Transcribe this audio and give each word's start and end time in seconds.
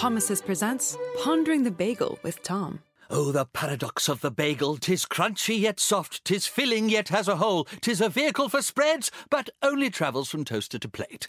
Thomas's 0.00 0.40
presents 0.40 0.96
Pondering 1.18 1.62
the 1.62 1.70
Bagel 1.70 2.18
with 2.22 2.42
Tom. 2.42 2.80
Oh, 3.10 3.32
the 3.32 3.44
paradox 3.44 4.08
of 4.08 4.22
the 4.22 4.30
bagel! 4.30 4.78
Tis 4.78 5.04
crunchy 5.04 5.60
yet 5.60 5.78
soft, 5.78 6.24
tis 6.24 6.46
filling 6.46 6.88
yet 6.88 7.10
has 7.10 7.28
a 7.28 7.36
hole, 7.36 7.66
tis 7.82 8.00
a 8.00 8.08
vehicle 8.08 8.48
for 8.48 8.62
spreads, 8.62 9.10
but 9.28 9.50
only 9.62 9.90
travels 9.90 10.30
from 10.30 10.42
toaster 10.42 10.78
to 10.78 10.88
plate. 10.88 11.26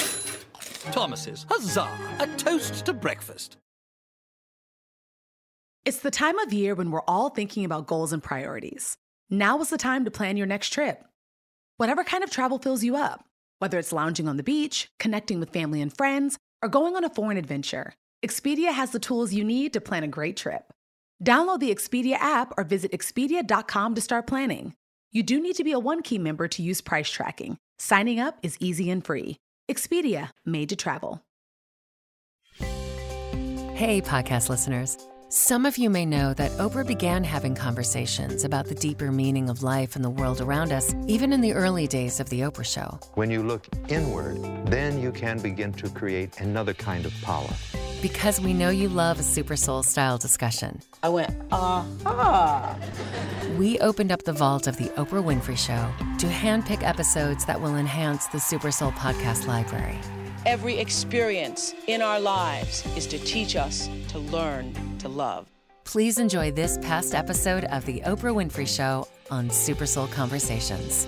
Thomas's, 0.94 1.46
huzzah! 1.50 1.92
A 2.22 2.28
toast 2.38 2.86
to 2.86 2.94
breakfast. 2.94 3.58
It's 5.84 6.00
the 6.00 6.10
time 6.10 6.40
of 6.40 6.54
year 6.54 6.74
when 6.74 6.92
we're 6.92 7.02
all 7.10 7.30
thinking 7.30 7.66
about 7.66 7.88
goals 7.88 8.14
and 8.14 8.24
priorities. 8.24 8.96
Now 9.30 9.60
is 9.60 9.70
the 9.70 9.78
time 9.78 10.06
to 10.06 10.12
plan 10.12 10.38
your 10.38 10.48
next 10.48 10.70
trip. 10.70 11.04
Whatever 11.76 12.06
kind 12.06 12.24
of 12.24 12.32
travel 12.32 12.58
fills 12.58 12.86
you 12.86 12.96
up, 12.96 13.26
whether 13.60 13.78
it's 13.78 13.92
lounging 13.92 14.30
on 14.30 14.38
the 14.38 14.44
beach, 14.44 14.90
connecting 14.98 15.42
with 15.42 15.50
family 15.50 15.82
and 15.82 15.92
friends, 15.94 16.38
or 16.64 16.70
going 16.70 16.96
on 16.96 17.04
a 17.04 17.10
foreign 17.10 17.36
adventure, 17.36 17.96
Expedia 18.24 18.72
has 18.72 18.92
the 18.92 19.00
tools 19.00 19.34
you 19.34 19.44
need 19.44 19.74
to 19.74 19.82
plan 19.82 20.04
a 20.04 20.08
great 20.08 20.38
trip. 20.38 20.72
Download 21.26 21.60
the 21.60 21.74
Expedia 21.74 22.16
app 22.16 22.54
or 22.56 22.64
visit 22.64 22.92
Expedia.com 22.92 23.96
to 23.96 24.02
start 24.02 24.28
planning. 24.28 24.76
You 25.12 25.24
do 25.24 25.42
need 25.42 25.56
to 25.56 25.64
be 25.64 25.72
a 25.72 25.80
One 25.80 26.04
Key 26.04 26.20
member 26.20 26.48
to 26.50 26.62
use 26.62 26.82
price 26.82 27.10
tracking. 27.10 27.58
Signing 27.80 28.20
up 28.20 28.38
is 28.44 28.58
easy 28.60 28.92
and 28.92 29.04
free. 29.04 29.38
Expedia, 29.70 30.30
made 30.46 30.70
to 30.70 30.76
travel. 30.76 31.24
Hey, 33.74 34.02
podcast 34.02 34.50
listeners. 34.50 34.98
Some 35.30 35.66
of 35.66 35.78
you 35.78 35.90
may 35.90 36.06
know 36.06 36.34
that 36.36 36.52
Oprah 36.60 36.86
began 36.86 37.24
having 37.24 37.56
conversations 37.56 38.44
about 38.44 38.68
the 38.68 38.76
deeper 38.76 39.12
meaning 39.12 39.50
of 39.50 39.64
life 39.64 39.96
and 39.96 40.06
the 40.06 40.10
world 40.10 40.42
around 40.42 40.72
us, 40.72 40.94
even 41.08 41.34
in 41.34 41.42
the 41.42 41.54
early 41.54 41.88
days 41.88 42.20
of 42.20 42.30
The 42.30 42.42
Oprah 42.42 42.66
Show. 42.66 43.00
When 43.16 43.32
you 43.32 43.42
look 43.42 43.66
inward, 43.88 44.44
then 44.68 45.02
you 45.02 45.12
can 45.12 45.40
begin 45.40 45.74
to 45.74 45.90
create 45.90 46.40
another 46.42 46.74
kind 46.74 47.06
of 47.06 47.14
power. 47.22 47.50
Because 48.02 48.42
we 48.42 48.54
know 48.54 48.70
you 48.72 48.90
love 48.90 49.20
a 49.20 49.24
Super 49.24 49.56
Soul 49.56 49.84
style 49.84 50.18
discussion. 50.18 50.82
I 51.04 51.10
went, 51.10 51.36
aha. 51.52 52.76
We 53.60 53.80
opened 53.80 54.12
up 54.12 54.24
the 54.24 54.34
vault 54.34 54.66
of 54.66 54.78
The 54.78 54.86
Oprah 54.98 55.24
Winfrey 55.24 55.58
Show 55.58 55.88
to 56.18 56.26
handpick 56.26 56.82
episodes 56.82 57.46
that 57.46 57.62
will 57.62 57.76
enhance 57.76 58.26
the 58.28 58.40
Super 58.40 58.72
Soul 58.72 58.92
podcast 58.94 59.46
library. 59.46 60.00
Every 60.48 60.80
experience 60.80 61.76
in 61.88 62.02
our 62.02 62.20
lives 62.20 62.84
is 62.98 63.06
to 63.08 63.20
teach 63.20 63.56
us 63.56 63.88
to 64.08 64.18
learn 64.18 64.98
to 64.98 65.08
love. 65.08 65.48
Please 65.84 66.18
enjoy 66.18 66.52
this 66.52 66.80
past 66.80 67.14
episode 67.14 67.66
of 67.66 67.86
The 67.86 68.02
Oprah 68.02 68.34
Winfrey 68.34 68.68
Show 68.68 69.08
on 69.30 69.52
Super 69.52 69.86
Soul 69.86 70.08
Conversations. 70.08 71.06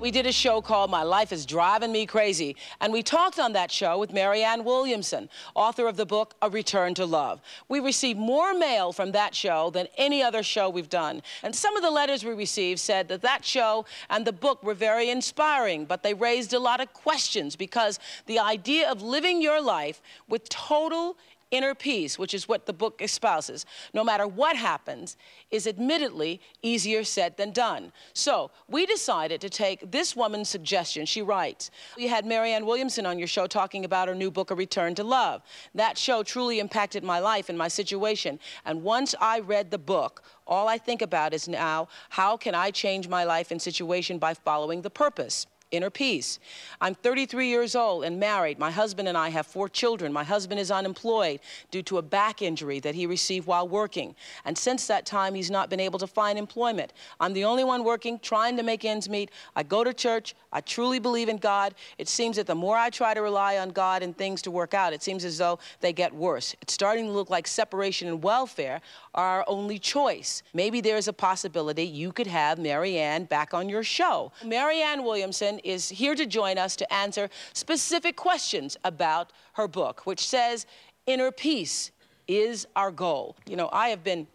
We 0.00 0.12
did 0.12 0.26
a 0.26 0.32
show 0.32 0.62
called 0.62 0.92
My 0.92 1.02
Life 1.02 1.32
is 1.32 1.44
Driving 1.44 1.90
Me 1.90 2.06
Crazy, 2.06 2.54
and 2.80 2.92
we 2.92 3.02
talked 3.02 3.40
on 3.40 3.52
that 3.54 3.72
show 3.72 3.98
with 3.98 4.12
Marianne 4.12 4.62
Williamson, 4.62 5.28
author 5.56 5.88
of 5.88 5.96
the 5.96 6.06
book 6.06 6.34
A 6.40 6.48
Return 6.48 6.94
to 6.94 7.04
Love. 7.04 7.40
We 7.68 7.80
received 7.80 8.16
more 8.16 8.54
mail 8.54 8.92
from 8.92 9.10
that 9.10 9.34
show 9.34 9.70
than 9.70 9.88
any 9.96 10.22
other 10.22 10.44
show 10.44 10.70
we've 10.70 10.88
done. 10.88 11.20
And 11.42 11.52
some 11.52 11.76
of 11.76 11.82
the 11.82 11.90
letters 11.90 12.24
we 12.24 12.32
received 12.32 12.78
said 12.78 13.08
that 13.08 13.22
that 13.22 13.44
show 13.44 13.86
and 14.08 14.24
the 14.24 14.32
book 14.32 14.62
were 14.62 14.72
very 14.72 15.10
inspiring, 15.10 15.84
but 15.84 16.04
they 16.04 16.14
raised 16.14 16.52
a 16.52 16.60
lot 16.60 16.80
of 16.80 16.92
questions 16.92 17.56
because 17.56 17.98
the 18.26 18.38
idea 18.38 18.88
of 18.88 19.02
living 19.02 19.42
your 19.42 19.60
life 19.60 20.00
with 20.28 20.48
total 20.48 21.16
inner 21.50 21.74
peace, 21.74 22.18
which 22.18 22.34
is 22.34 22.48
what 22.48 22.66
the 22.66 22.72
book 22.72 23.00
espouses, 23.00 23.64
no 23.94 24.04
matter 24.04 24.26
what 24.26 24.56
happens, 24.56 25.16
is 25.50 25.66
admittedly 25.66 26.40
easier 26.62 27.04
said 27.04 27.36
than 27.36 27.50
done. 27.50 27.92
So 28.12 28.50
we 28.68 28.86
decided 28.86 29.40
to 29.40 29.50
take 29.50 29.90
this 29.90 30.14
woman's 30.14 30.48
suggestion. 30.48 31.06
She 31.06 31.22
writes, 31.22 31.70
We 31.96 32.08
had 32.08 32.26
Marianne 32.26 32.66
Williamson 32.66 33.06
on 33.06 33.18
your 33.18 33.28
show 33.28 33.46
talking 33.46 33.84
about 33.84 34.08
her 34.08 34.14
new 34.14 34.30
book, 34.30 34.50
A 34.50 34.54
Return 34.54 34.94
to 34.96 35.04
Love. 35.04 35.42
That 35.74 35.96
show 35.96 36.22
truly 36.22 36.58
impacted 36.58 37.02
my 37.02 37.18
life 37.18 37.48
and 37.48 37.56
my 37.56 37.68
situation. 37.68 38.38
And 38.64 38.82
once 38.82 39.14
I 39.20 39.40
read 39.40 39.70
the 39.70 39.78
book, 39.78 40.22
all 40.46 40.68
I 40.68 40.78
think 40.78 41.02
about 41.02 41.34
is 41.34 41.48
now, 41.48 41.88
how 42.10 42.36
can 42.36 42.54
I 42.54 42.70
change 42.70 43.08
my 43.08 43.24
life 43.24 43.50
and 43.50 43.60
situation 43.60 44.18
by 44.18 44.34
following 44.34 44.82
the 44.82 44.90
purpose? 44.90 45.46
Inner 45.70 45.90
peace. 45.90 46.38
I'm 46.80 46.94
33 46.94 47.48
years 47.48 47.76
old 47.76 48.04
and 48.04 48.18
married. 48.18 48.58
My 48.58 48.70
husband 48.70 49.08
and 49.08 49.18
I 49.18 49.28
have 49.28 49.46
four 49.46 49.68
children. 49.68 50.12
My 50.12 50.24
husband 50.24 50.60
is 50.60 50.70
unemployed 50.70 51.40
due 51.70 51.82
to 51.82 51.98
a 51.98 52.02
back 52.02 52.40
injury 52.40 52.80
that 52.80 52.94
he 52.94 53.06
received 53.06 53.46
while 53.46 53.68
working. 53.68 54.14
And 54.44 54.56
since 54.56 54.86
that 54.86 55.04
time, 55.04 55.34
he's 55.34 55.50
not 55.50 55.68
been 55.68 55.80
able 55.80 55.98
to 55.98 56.06
find 56.06 56.38
employment. 56.38 56.92
I'm 57.20 57.32
the 57.32 57.44
only 57.44 57.64
one 57.64 57.84
working, 57.84 58.18
trying 58.20 58.56
to 58.56 58.62
make 58.62 58.84
ends 58.84 59.08
meet. 59.08 59.30
I 59.54 59.62
go 59.62 59.84
to 59.84 59.92
church. 59.92 60.34
I 60.52 60.60
truly 60.62 60.98
believe 60.98 61.28
in 61.28 61.36
God. 61.36 61.74
It 61.98 62.08
seems 62.08 62.36
that 62.36 62.46
the 62.46 62.54
more 62.54 62.76
I 62.76 62.88
try 62.90 63.12
to 63.12 63.20
rely 63.20 63.58
on 63.58 63.70
God 63.70 64.02
and 64.02 64.16
things 64.16 64.40
to 64.42 64.50
work 64.50 64.72
out, 64.72 64.92
it 64.92 65.02
seems 65.02 65.24
as 65.24 65.36
though 65.36 65.58
they 65.80 65.92
get 65.92 66.14
worse. 66.14 66.54
It's 66.62 66.72
starting 66.72 67.06
to 67.06 67.12
look 67.12 67.28
like 67.28 67.46
separation 67.46 68.08
and 68.08 68.22
welfare 68.22 68.80
are 69.14 69.38
our 69.38 69.44
only 69.46 69.78
choice. 69.78 70.42
Maybe 70.54 70.80
there's 70.80 71.08
a 71.08 71.12
possibility 71.12 71.84
you 71.84 72.12
could 72.12 72.26
have 72.26 72.58
Marianne 72.58 73.24
back 73.24 73.52
on 73.52 73.68
your 73.68 73.82
show. 73.82 74.32
Marianne 74.44 75.04
Williamson 75.04 75.57
is 75.60 75.88
here 75.88 76.14
to 76.14 76.26
join 76.26 76.58
us 76.58 76.76
to 76.76 76.92
answer 76.92 77.28
specific 77.52 78.16
questions 78.16 78.76
about 78.84 79.32
her 79.54 79.68
book, 79.68 80.06
which 80.06 80.26
says, 80.26 80.66
Inner 81.06 81.30
peace 81.30 81.90
is 82.26 82.66
our 82.76 82.90
goal. 82.90 83.36
You 83.46 83.56
know, 83.56 83.68
I 83.72 83.88
have 83.88 84.04
been 84.04 84.26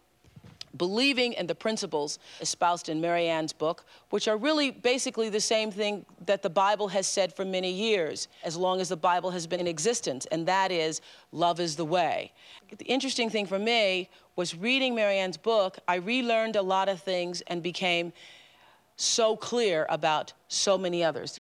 believing 0.76 1.34
in 1.34 1.46
the 1.46 1.54
principles 1.54 2.18
espoused 2.40 2.88
in 2.88 3.00
Marianne's 3.00 3.52
book, 3.52 3.84
which 4.10 4.28
are 4.28 4.36
really 4.36 4.70
basically 4.70 5.28
the 5.28 5.40
same 5.40 5.70
thing 5.70 6.04
that 6.26 6.42
the 6.42 6.50
Bible 6.50 6.88
has 6.88 7.06
said 7.06 7.34
for 7.34 7.44
many 7.44 7.70
years, 7.70 8.28
as 8.42 8.56
long 8.56 8.80
as 8.80 8.88
the 8.88 8.96
Bible 8.96 9.30
has 9.30 9.46
been 9.46 9.60
in 9.60 9.66
existence, 9.66 10.26
and 10.26 10.46
that 10.46 10.72
is 10.72 11.00
love 11.32 11.60
is 11.60 11.76
the 11.76 11.84
way. 11.84 12.32
The 12.76 12.84
interesting 12.86 13.30
thing 13.30 13.46
for 13.46 13.58
me 13.58 14.08
was 14.36 14.56
reading 14.56 14.94
Marianne's 14.94 15.36
book, 15.36 15.78
I 15.86 15.96
relearned 15.96 16.56
a 16.56 16.62
lot 16.62 16.88
of 16.88 17.00
things 17.00 17.40
and 17.42 17.62
became 17.62 18.12
so 18.96 19.36
clear 19.36 19.86
about 19.88 20.32
so 20.48 20.78
many 20.78 21.02
others. 21.02 21.38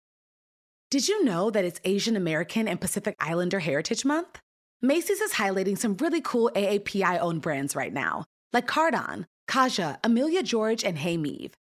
Did 0.90 1.08
you 1.08 1.24
know 1.24 1.50
that 1.50 1.66
it's 1.66 1.82
Asian 1.84 2.16
American 2.16 2.68
and 2.68 2.80
Pacific 2.80 3.16
Islander 3.20 3.60
Heritage 3.60 4.06
Month? 4.06 4.40
Macy's 4.82 5.20
is 5.22 5.34
highlighting 5.34 5.78
some 5.78 5.98
really 5.98 6.22
cool 6.22 6.52
AAPI 6.56 7.20
owned 7.20 7.42
brands 7.42 7.76
right 7.76 7.92
now, 7.92 8.24
like 8.54 8.68
Cardon, 8.68 9.26
Kaja, 9.50 9.98
Amelia 10.04 10.44
George, 10.44 10.84
and 10.84 11.00
Hey 11.00 11.18
Meave. 11.18 11.54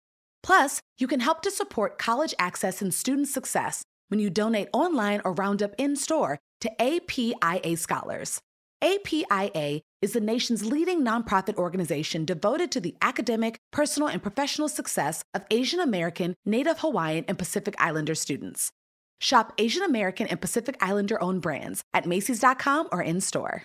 Plus, 0.43 0.79
you 0.97 1.07
can 1.07 1.19
help 1.19 1.41
to 1.41 1.51
support 1.51 1.97
college 1.97 2.33
access 2.39 2.81
and 2.81 2.93
student 2.93 3.27
success 3.27 3.83
when 4.07 4.19
you 4.19 4.29
donate 4.29 4.69
online 4.71 5.21
or 5.25 5.33
round 5.33 5.61
up 5.61 5.73
in 5.77 5.95
store 5.95 6.39
to 6.61 6.81
APIA 6.81 7.75
scholars. 7.75 8.39
APIA 8.81 9.81
is 10.01 10.13
the 10.13 10.19
nation's 10.19 10.65
leading 10.65 11.03
nonprofit 11.03 11.55
organization 11.55 12.25
devoted 12.25 12.71
to 12.71 12.79
the 12.79 12.95
academic, 13.01 13.59
personal, 13.71 14.07
and 14.07 14.21
professional 14.21 14.69
success 14.69 15.23
of 15.33 15.45
Asian 15.49 15.79
American, 15.79 16.35
Native 16.45 16.79
Hawaiian, 16.79 17.25
and 17.27 17.37
Pacific 17.37 17.75
Islander 17.79 18.15
students. 18.15 18.71
Shop 19.19 19.53
Asian 19.57 19.83
American 19.83 20.27
and 20.27 20.39
Pacific 20.39 20.77
Islander 20.79 21.21
owned 21.21 21.41
brands 21.41 21.83
at 21.93 22.05
Macy's.com 22.05 22.89
or 22.91 23.01
in 23.01 23.21
store. 23.21 23.63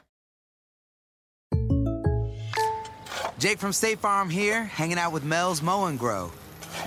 Jake 3.39 3.59
from 3.59 3.73
State 3.73 3.99
Farm 3.99 4.31
here, 4.31 4.65
hanging 4.65 4.99
out 4.99 5.13
with 5.13 5.25
Mel's 5.25 5.63
Mow 5.63 5.87
and 5.87 5.99
Grow. 5.99 6.31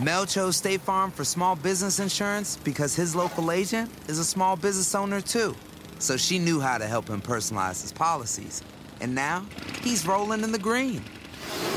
Mel 0.01 0.25
chose 0.25 0.55
State 0.55 0.81
Farm 0.81 1.11
for 1.11 1.23
small 1.23 1.55
business 1.55 1.99
insurance 1.99 2.57
because 2.63 2.95
his 2.95 3.15
local 3.15 3.51
agent 3.51 3.91
is 4.07 4.19
a 4.19 4.25
small 4.25 4.55
business 4.55 4.95
owner 4.95 5.21
too. 5.21 5.55
So 5.99 6.17
she 6.17 6.39
knew 6.39 6.59
how 6.59 6.77
to 6.77 6.85
help 6.85 7.09
him 7.09 7.21
personalize 7.21 7.81
his 7.81 7.91
policies. 7.91 8.63
And 9.01 9.13
now 9.13 9.45
he's 9.81 10.05
rolling 10.07 10.43
in 10.43 10.51
the 10.51 10.59
green. 10.59 11.01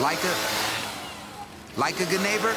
Like 0.00 0.22
a 0.24 0.34
like 1.78 2.00
a 2.00 2.06
good 2.06 2.22
neighbor. 2.22 2.54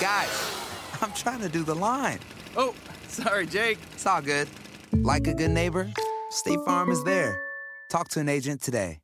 Guys, 0.00 0.52
I'm 1.02 1.12
trying 1.12 1.40
to 1.40 1.48
do 1.48 1.62
the 1.64 1.74
line. 1.74 2.20
Oh, 2.56 2.74
sorry, 3.08 3.46
Jake. 3.46 3.78
It's 3.92 4.06
all 4.06 4.22
good. 4.22 4.48
Like 4.92 5.26
a 5.26 5.34
good 5.34 5.50
neighbor, 5.50 5.90
State 6.30 6.60
Farm 6.64 6.90
is 6.90 7.02
there. 7.04 7.38
Talk 7.90 8.08
to 8.10 8.20
an 8.20 8.28
agent 8.28 8.62
today. 8.62 9.00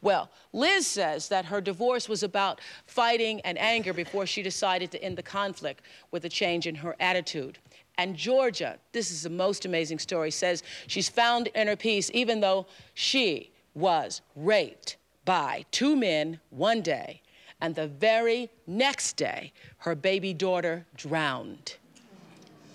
Well, 0.00 0.30
Liz 0.52 0.86
says 0.86 1.28
that 1.28 1.46
her 1.46 1.60
divorce 1.60 2.08
was 2.08 2.22
about 2.22 2.60
fighting 2.86 3.40
and 3.42 3.58
anger 3.58 3.92
before 3.92 4.26
she 4.26 4.42
decided 4.42 4.90
to 4.92 5.02
end 5.02 5.16
the 5.16 5.22
conflict 5.22 5.82
with 6.10 6.24
a 6.24 6.28
change 6.28 6.66
in 6.66 6.74
her 6.76 6.96
attitude. 7.00 7.58
And 7.98 8.16
Georgia, 8.16 8.78
this 8.92 9.10
is 9.10 9.22
the 9.22 9.30
most 9.30 9.64
amazing 9.64 9.98
story, 9.98 10.30
says 10.30 10.62
she's 10.86 11.08
found 11.08 11.48
inner 11.54 11.76
peace 11.76 12.10
even 12.12 12.40
though 12.40 12.66
she 12.94 13.52
was 13.74 14.20
raped 14.34 14.96
by 15.24 15.64
two 15.70 15.96
men 15.96 16.40
one 16.50 16.82
day, 16.82 17.22
and 17.60 17.74
the 17.74 17.86
very 17.86 18.50
next 18.66 19.16
day, 19.16 19.52
her 19.78 19.94
baby 19.94 20.34
daughter 20.34 20.84
drowned 20.96 21.76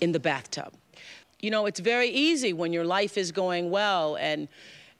in 0.00 0.12
the 0.12 0.20
bathtub. 0.20 0.72
You 1.40 1.50
know, 1.50 1.66
it's 1.66 1.80
very 1.80 2.08
easy 2.08 2.52
when 2.52 2.72
your 2.72 2.84
life 2.84 3.16
is 3.16 3.32
going 3.32 3.70
well 3.70 4.16
and 4.16 4.48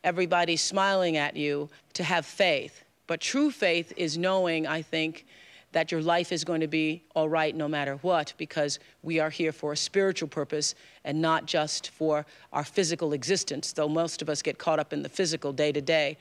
everybody's 0.04 0.62
smiling 0.62 1.16
at 1.16 1.36
you 1.36 1.68
to 1.94 2.04
have 2.04 2.24
faith. 2.24 2.84
But 3.06 3.20
true 3.20 3.50
faith 3.50 3.92
is 3.96 4.16
knowing, 4.16 4.66
I 4.66 4.82
think, 4.82 5.26
that 5.72 5.92
your 5.92 6.02
life 6.02 6.32
is 6.32 6.44
going 6.44 6.60
to 6.60 6.66
be 6.66 7.02
all 7.14 7.28
right 7.28 7.54
no 7.54 7.68
matter 7.68 7.96
what, 8.02 8.34
because 8.36 8.78
we 9.02 9.20
are 9.20 9.30
here 9.30 9.52
for 9.52 9.72
a 9.72 9.76
spiritual 9.76 10.28
purpose 10.28 10.74
and 11.04 11.20
not 11.20 11.46
just 11.46 11.90
for 11.90 12.26
our 12.52 12.64
physical 12.64 13.12
existence, 13.12 13.72
though 13.72 13.88
most 13.88 14.20
of 14.22 14.28
us 14.28 14.42
get 14.42 14.58
caught 14.58 14.78
up 14.78 14.92
in 14.92 15.02
the 15.02 15.08
physical 15.08 15.52
day 15.52 15.70
to 15.72 15.80
day. 15.80 16.16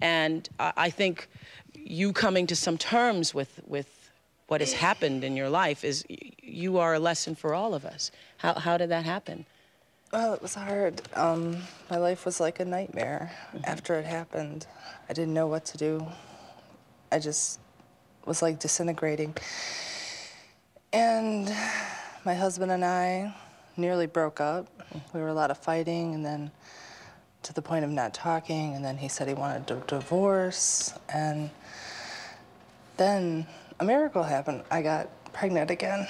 And 0.00 0.48
I 0.58 0.90
think 0.90 1.28
you 1.74 2.12
coming 2.12 2.46
to 2.48 2.56
some 2.56 2.76
terms 2.76 3.32
with, 3.32 3.60
with 3.66 4.10
what 4.48 4.60
has 4.60 4.72
happened 4.72 5.22
in 5.24 5.36
your 5.36 5.48
life 5.48 5.84
is 5.84 6.04
you 6.42 6.78
are 6.78 6.94
a 6.94 6.98
lesson 6.98 7.34
for 7.34 7.54
all 7.54 7.74
of 7.74 7.84
us. 7.84 8.10
How, 8.38 8.54
how 8.54 8.76
did 8.78 8.90
that 8.90 9.04
happen? 9.04 9.46
Well, 10.12 10.32
it 10.32 10.40
was 10.40 10.54
hard. 10.54 11.02
Um, 11.14 11.58
my 11.90 11.98
life 11.98 12.24
was 12.24 12.40
like 12.40 12.60
a 12.60 12.64
nightmare 12.64 13.30
mm-hmm. 13.48 13.64
after 13.64 13.94
it 13.98 14.06
happened. 14.06 14.66
I 15.08 15.12
didn't 15.12 15.34
know 15.34 15.46
what 15.46 15.66
to 15.66 15.76
do. 15.76 16.06
I 17.12 17.18
just 17.18 17.60
was 18.28 18.42
like 18.42 18.60
disintegrating. 18.60 19.34
And 20.92 21.52
my 22.24 22.34
husband 22.34 22.70
and 22.70 22.84
I 22.84 23.34
nearly 23.76 24.06
broke 24.06 24.40
up. 24.40 24.68
We 25.12 25.20
were 25.20 25.28
a 25.28 25.34
lot 25.34 25.50
of 25.50 25.58
fighting, 25.58 26.14
and 26.14 26.24
then 26.24 26.50
to 27.42 27.52
the 27.52 27.62
point 27.62 27.84
of 27.84 27.90
not 27.90 28.14
talking. 28.14 28.74
And 28.74 28.84
then 28.84 28.98
he 28.98 29.08
said 29.08 29.28
he 29.28 29.34
wanted 29.34 29.70
a 29.70 29.80
divorce. 29.86 30.92
And 31.12 31.50
then 32.96 33.46
a 33.80 33.84
miracle 33.84 34.22
happened. 34.22 34.62
I 34.70 34.82
got 34.82 35.08
pregnant 35.32 35.70
again. 35.70 36.06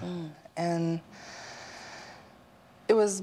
Mm. 0.00 0.30
And 0.56 1.00
it 2.88 2.94
was 2.94 3.22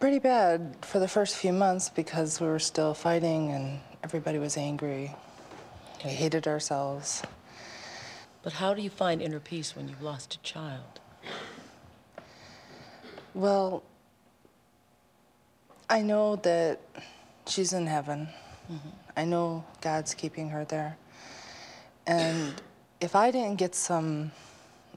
pretty 0.00 0.18
bad 0.18 0.76
for 0.82 0.98
the 0.98 1.08
first 1.08 1.36
few 1.36 1.52
months 1.52 1.88
because 1.88 2.40
we 2.40 2.46
were 2.46 2.58
still 2.58 2.94
fighting 2.94 3.50
and 3.50 3.80
everybody 4.02 4.38
was 4.38 4.56
angry. 4.56 5.14
We 6.04 6.10
hated 6.10 6.46
ourselves. 6.46 7.22
But 8.48 8.54
how 8.54 8.72
do 8.72 8.80
you 8.80 8.88
find 8.88 9.20
inner 9.20 9.40
peace 9.40 9.76
when 9.76 9.90
you've 9.90 10.00
lost 10.00 10.36
a 10.36 10.38
child? 10.38 11.00
Well, 13.34 13.82
I 15.90 16.00
know 16.00 16.36
that 16.36 16.80
she's 17.46 17.74
in 17.74 17.86
heaven. 17.86 18.26
Mm-hmm. 18.72 18.88
I 19.18 19.26
know 19.26 19.66
God's 19.82 20.14
keeping 20.14 20.48
her 20.48 20.64
there. 20.64 20.96
And 22.06 22.54
if 23.02 23.14
I 23.14 23.30
didn't 23.30 23.56
get 23.56 23.74
some 23.74 24.32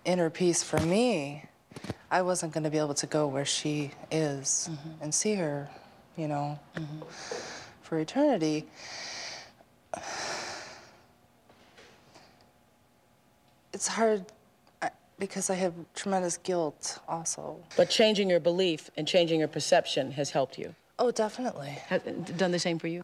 inner 0.05 0.29
peace 0.29 0.63
for 0.63 0.79
me, 0.79 1.43
I 2.09 2.21
wasn't 2.21 2.53
going 2.53 2.63
to 2.63 2.69
be 2.69 2.77
able 2.77 2.93
to 2.93 3.05
go 3.05 3.27
where 3.27 3.43
she 3.43 3.91
is 4.11 4.69
mm-hmm. 4.71 5.03
and 5.03 5.13
see 5.13 5.33
her, 5.33 5.69
you 6.15 6.29
know, 6.29 6.57
mm-hmm. 6.77 7.01
for 7.81 7.99
eternity. 7.99 8.65
It's 13.73 13.87
hard 13.87 14.25
because 15.21 15.51
I 15.51 15.55
have 15.55 15.73
tremendous 15.93 16.37
guilt 16.37 16.99
also. 17.07 17.59
But 17.77 17.89
changing 17.89 18.29
your 18.29 18.39
belief 18.39 18.89
and 18.97 19.07
changing 19.07 19.39
your 19.39 19.47
perception 19.47 20.11
has 20.13 20.31
helped 20.31 20.57
you. 20.57 20.73
Oh, 20.97 21.11
definitely. 21.11 21.69
Has 21.89 22.01
done 22.01 22.51
the 22.51 22.59
same 22.59 22.79
for 22.79 22.87
you? 22.87 23.03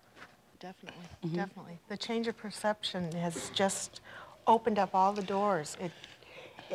Definitely, 0.60 1.00
mm-hmm. 1.24 1.36
definitely. 1.36 1.80
The 1.90 1.98
change 1.98 2.28
of 2.28 2.36
perception 2.36 3.12
has 3.12 3.52
just 3.54 4.02
opened 4.48 4.80
up 4.80 4.96
all 4.96 5.14
the 5.14 5.22
doors. 5.22 5.78
It, 5.80 5.92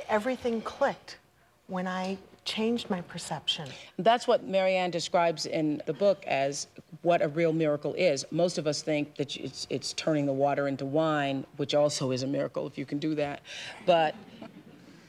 everything 0.08 0.62
clicked 0.62 1.18
when 1.66 1.88
I 1.88 2.18
changed 2.44 2.90
my 2.90 3.00
perception. 3.02 3.68
That's 3.98 4.26
what 4.26 4.44
Marianne 4.44 4.90
describes 4.90 5.46
in 5.46 5.82
the 5.86 5.92
book 5.92 6.24
as 6.26 6.66
what 7.02 7.22
a 7.22 7.28
real 7.28 7.52
miracle 7.52 7.94
is. 7.94 8.24
Most 8.30 8.58
of 8.58 8.66
us 8.66 8.82
think 8.82 9.16
that 9.16 9.36
it's, 9.36 9.66
it's 9.70 9.92
turning 9.94 10.26
the 10.26 10.32
water 10.32 10.68
into 10.68 10.84
wine, 10.84 11.46
which 11.56 11.74
also 11.74 12.10
is 12.10 12.22
a 12.22 12.26
miracle 12.26 12.66
if 12.66 12.76
you 12.76 12.84
can 12.84 12.98
do 12.98 13.14
that. 13.14 13.40
But 13.86 14.14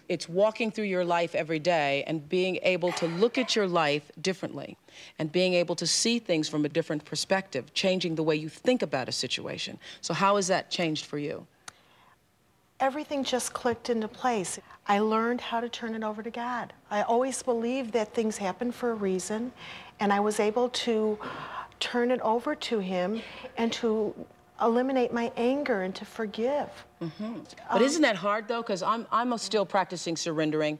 it's 0.09 0.27
walking 0.27 0.69
through 0.69 0.85
your 0.85 1.06
life 1.06 1.33
every 1.33 1.59
day 1.59 2.03
and 2.07 2.27
being 2.27 2.59
able 2.62 2.91
to 2.94 3.07
look 3.07 3.38
at 3.38 3.56
your 3.56 3.68
life 3.68 4.12
differently 4.21 4.77
and 5.18 5.31
being 5.31 5.53
able 5.53 5.75
to 5.75 5.88
see 5.88 6.19
things 6.19 6.50
from 6.50 6.65
a 6.65 6.69
different 6.69 7.06
perspective, 7.06 7.74
changing 7.74 8.15
the 8.15 8.24
way 8.24 8.35
you 8.35 8.50
think 8.50 8.81
about 8.81 9.09
a 9.09 9.12
situation. 9.12 9.80
So, 10.01 10.13
how 10.13 10.35
has 10.35 10.47
that 10.47 10.69
changed 10.69 11.06
for 11.06 11.18
you? 11.18 11.47
Everything 12.83 13.24
just 13.24 13.53
clicked 13.53 13.89
into 13.89 14.09
place. 14.09 14.59
I 14.88 15.00
learned 15.00 15.39
how 15.39 15.62
to 15.62 15.69
turn 15.69 15.95
it 15.95 16.03
over 16.03 16.21
to 16.21 16.30
God. 16.30 16.74
I 16.91 17.03
always 17.03 17.41
believed 17.41 17.94
that 17.94 18.13
things 18.13 18.35
happen 18.38 18.74
for 18.74 18.91
a 18.91 18.94
reason, 18.94 19.53
and 20.01 20.12
I 20.12 20.19
was 20.19 20.41
able 20.41 20.68
to 20.69 21.18
turn 21.80 22.12
it 22.12 22.19
over 22.19 22.56
to 22.56 22.80
Him 22.80 23.21
and 23.56 23.71
to 23.74 24.13
eliminate 24.62 25.13
my 25.13 25.31
anger 25.38 25.83
and 25.83 25.95
to 25.95 26.03
forgive. 26.03 26.69
Mm-hmm. 27.01 27.39
But 27.71 27.81
um, 27.81 27.81
isn't 27.81 28.01
that 28.01 28.18
hard 28.18 28.50
though? 28.50 28.62
Because 28.62 28.83
I'm 28.83 29.07
I'm 29.12 29.35
still 29.38 29.65
practicing 29.65 30.18
surrendering, 30.18 30.77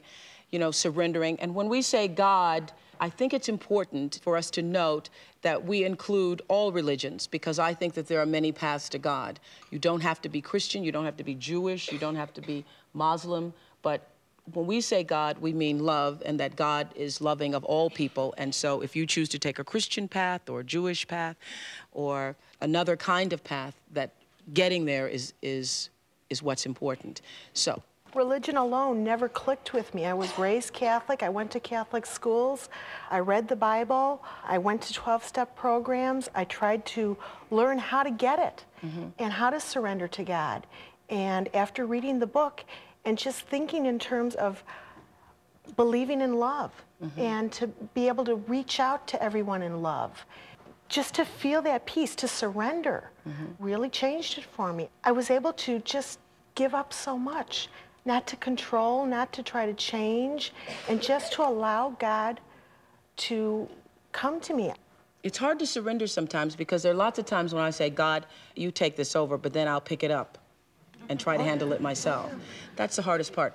you 0.50 0.58
know, 0.58 0.70
surrendering. 0.70 1.40
And 1.40 1.54
when 1.54 1.70
we 1.70 1.80
say 1.80 2.06
God, 2.06 2.70
I 3.00 3.08
think 3.08 3.32
it's 3.32 3.48
important 3.48 4.20
for 4.22 4.36
us 4.36 4.50
to 4.52 4.62
note 4.62 5.08
that 5.44 5.66
we 5.66 5.84
include 5.84 6.40
all 6.48 6.72
religions 6.72 7.26
because 7.26 7.58
I 7.58 7.74
think 7.74 7.92
that 7.94 8.08
there 8.08 8.18
are 8.18 8.26
many 8.26 8.50
paths 8.50 8.88
to 8.88 8.98
God. 8.98 9.38
You 9.70 9.78
don't 9.78 10.00
have 10.00 10.22
to 10.22 10.30
be 10.30 10.40
Christian, 10.40 10.82
you 10.82 10.90
don't 10.90 11.04
have 11.04 11.18
to 11.18 11.24
be 11.24 11.34
Jewish, 11.34 11.92
you 11.92 11.98
don't 11.98 12.16
have 12.16 12.32
to 12.32 12.40
be 12.40 12.64
Muslim, 12.94 13.52
but 13.82 14.08
when 14.54 14.66
we 14.66 14.80
say 14.80 15.04
God, 15.04 15.38
we 15.38 15.52
mean 15.52 15.84
love, 15.84 16.22
and 16.24 16.40
that 16.40 16.56
God 16.56 16.88
is 16.94 17.20
loving 17.20 17.54
of 17.54 17.64
all 17.64 17.88
people. 17.90 18.34
And 18.36 18.54
so, 18.54 18.82
if 18.82 18.94
you 18.94 19.06
choose 19.06 19.28
to 19.30 19.38
take 19.38 19.58
a 19.58 19.64
Christian 19.64 20.06
path 20.06 20.50
or 20.50 20.60
a 20.60 20.64
Jewish 20.64 21.06
path 21.08 21.36
or 21.92 22.36
another 22.60 22.96
kind 22.96 23.32
of 23.32 23.42
path, 23.42 23.74
that 23.92 24.10
getting 24.52 24.84
there 24.84 25.08
is 25.08 25.32
is 25.40 25.88
is 26.28 26.42
what's 26.42 26.66
important. 26.66 27.22
So, 27.54 27.82
religion 28.14 28.56
alone 28.56 29.04
never 29.04 29.28
clicked 29.28 29.72
with 29.72 29.94
me. 29.94 30.06
I 30.06 30.14
was 30.14 30.38
raised 30.38 30.72
Catholic. 30.72 31.22
I 31.22 31.28
went 31.28 31.50
to 31.52 31.60
Catholic 31.60 32.06
schools. 32.06 32.68
I 33.10 33.18
read 33.18 33.48
the 33.48 33.56
Bible. 33.56 34.22
I 34.44 34.58
went 34.58 34.82
to 34.82 34.92
12 34.92 35.24
step 35.24 35.56
programs. 35.56 36.28
I 36.34 36.44
tried 36.44 36.84
to 36.86 37.16
learn 37.50 37.78
how 37.78 38.02
to 38.02 38.10
get 38.10 38.38
it 38.38 38.64
mm-hmm. 38.84 39.08
and 39.18 39.32
how 39.32 39.50
to 39.50 39.60
surrender 39.60 40.08
to 40.08 40.24
God. 40.24 40.66
And 41.08 41.54
after 41.54 41.86
reading 41.86 42.18
the 42.18 42.26
book 42.26 42.64
and 43.04 43.18
just 43.18 43.42
thinking 43.42 43.86
in 43.86 43.98
terms 43.98 44.34
of 44.34 44.62
believing 45.76 46.20
in 46.20 46.34
love 46.34 46.72
mm-hmm. 47.02 47.20
and 47.20 47.52
to 47.52 47.68
be 47.94 48.08
able 48.08 48.24
to 48.24 48.36
reach 48.36 48.80
out 48.80 49.06
to 49.08 49.22
everyone 49.22 49.62
in 49.62 49.82
love 49.82 50.24
just 50.88 51.14
to 51.14 51.24
feel 51.24 51.62
that 51.62 51.86
peace, 51.86 52.14
to 52.14 52.28
surrender, 52.28 53.10
mm-hmm. 53.28 53.44
really 53.58 53.88
changed 53.88 54.38
it 54.38 54.44
for 54.44 54.72
me. 54.72 54.88
I 55.02 55.12
was 55.12 55.30
able 55.30 55.52
to 55.54 55.78
just 55.80 56.20
give 56.54 56.74
up 56.74 56.92
so 56.92 57.18
much 57.18 57.68
not 58.04 58.26
to 58.26 58.36
control, 58.36 59.06
not 59.06 59.32
to 59.32 59.42
try 59.42 59.66
to 59.66 59.74
change, 59.74 60.52
and 60.88 61.02
just 61.02 61.32
to 61.34 61.42
allow 61.42 61.90
God 61.98 62.40
to 63.16 63.68
come 64.12 64.40
to 64.40 64.54
me. 64.54 64.72
It's 65.22 65.38
hard 65.38 65.58
to 65.60 65.66
surrender 65.66 66.06
sometimes 66.06 66.54
because 66.54 66.82
there 66.82 66.92
are 66.92 66.96
lots 66.96 67.18
of 67.18 67.24
times 67.24 67.54
when 67.54 67.62
I 67.62 67.70
say, 67.70 67.88
God, 67.88 68.26
you 68.56 68.70
take 68.70 68.96
this 68.96 69.16
over, 69.16 69.38
but 69.38 69.52
then 69.52 69.68
I'll 69.68 69.80
pick 69.80 70.02
it 70.02 70.10
up 70.10 70.38
and 71.08 71.18
try 71.18 71.36
to 71.36 71.42
handle 71.42 71.72
it 71.72 71.80
myself. 71.80 72.34
That's 72.76 72.96
the 72.96 73.02
hardest 73.02 73.32
part. 73.32 73.54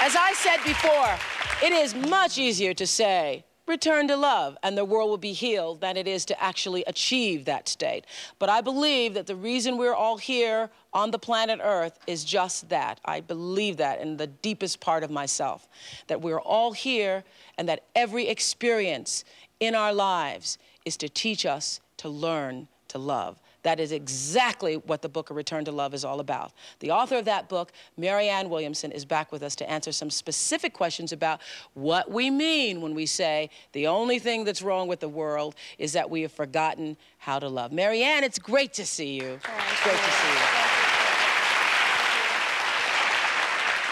As 0.00 0.14
I 0.14 0.32
said 0.34 0.58
before, 0.64 1.66
it 1.66 1.72
is 1.72 1.94
much 1.94 2.38
easier 2.38 2.74
to 2.74 2.86
say, 2.86 3.45
return 3.66 4.08
to 4.08 4.16
love 4.16 4.56
and 4.62 4.76
the 4.76 4.84
world 4.84 5.10
will 5.10 5.18
be 5.18 5.32
healed 5.32 5.80
than 5.80 5.96
it 5.96 6.06
is 6.06 6.24
to 6.26 6.42
actually 6.42 6.84
achieve 6.86 7.44
that 7.44 7.68
state. 7.68 8.06
But 8.38 8.48
I 8.48 8.60
believe 8.60 9.14
that 9.14 9.26
the 9.26 9.36
reason 9.36 9.76
we're 9.76 9.94
all 9.94 10.16
here 10.16 10.70
on 10.92 11.10
the 11.10 11.18
planet 11.18 11.60
Earth 11.62 11.98
is 12.06 12.24
just 12.24 12.68
that. 12.68 13.00
I 13.04 13.20
believe 13.20 13.76
that 13.78 14.00
in 14.00 14.16
the 14.16 14.26
deepest 14.26 14.80
part 14.80 15.02
of 15.02 15.10
myself, 15.10 15.68
that 16.06 16.20
we're 16.20 16.40
all 16.40 16.72
here 16.72 17.24
and 17.58 17.68
that 17.68 17.84
every 17.94 18.28
experience 18.28 19.24
in 19.60 19.74
our 19.74 19.92
lives 19.92 20.58
is 20.84 20.96
to 20.98 21.08
teach 21.08 21.44
us 21.44 21.80
to 21.98 22.08
learn 22.08 22.68
to 22.88 22.98
love. 22.98 23.40
That 23.66 23.80
is 23.80 23.90
exactly 23.90 24.76
what 24.76 25.02
the 25.02 25.08
book 25.08 25.30
A 25.30 25.34
Return 25.34 25.64
to 25.64 25.72
Love 25.72 25.92
is 25.92 26.04
all 26.04 26.20
about. 26.20 26.52
The 26.78 26.92
author 26.92 27.16
of 27.16 27.24
that 27.24 27.48
book, 27.48 27.72
Marianne 27.96 28.48
Williamson, 28.48 28.92
is 28.92 29.04
back 29.04 29.32
with 29.32 29.42
us 29.42 29.56
to 29.56 29.68
answer 29.68 29.90
some 29.90 30.08
specific 30.08 30.72
questions 30.72 31.10
about 31.10 31.40
what 31.74 32.08
we 32.08 32.30
mean 32.30 32.80
when 32.80 32.94
we 32.94 33.06
say 33.06 33.50
the 33.72 33.88
only 33.88 34.20
thing 34.20 34.44
that's 34.44 34.62
wrong 34.62 34.86
with 34.86 35.00
the 35.00 35.08
world 35.08 35.56
is 35.78 35.94
that 35.94 36.08
we 36.08 36.22
have 36.22 36.30
forgotten 36.30 36.96
how 37.18 37.40
to 37.40 37.48
love. 37.48 37.72
Marianne, 37.72 38.22
it's 38.22 38.38
great 38.38 38.72
to 38.74 38.86
see 38.86 39.16
you. 39.16 39.32
It's 39.32 39.82
great 39.82 39.96
to 39.96 40.12
see 40.12 40.30
you. 40.30 40.66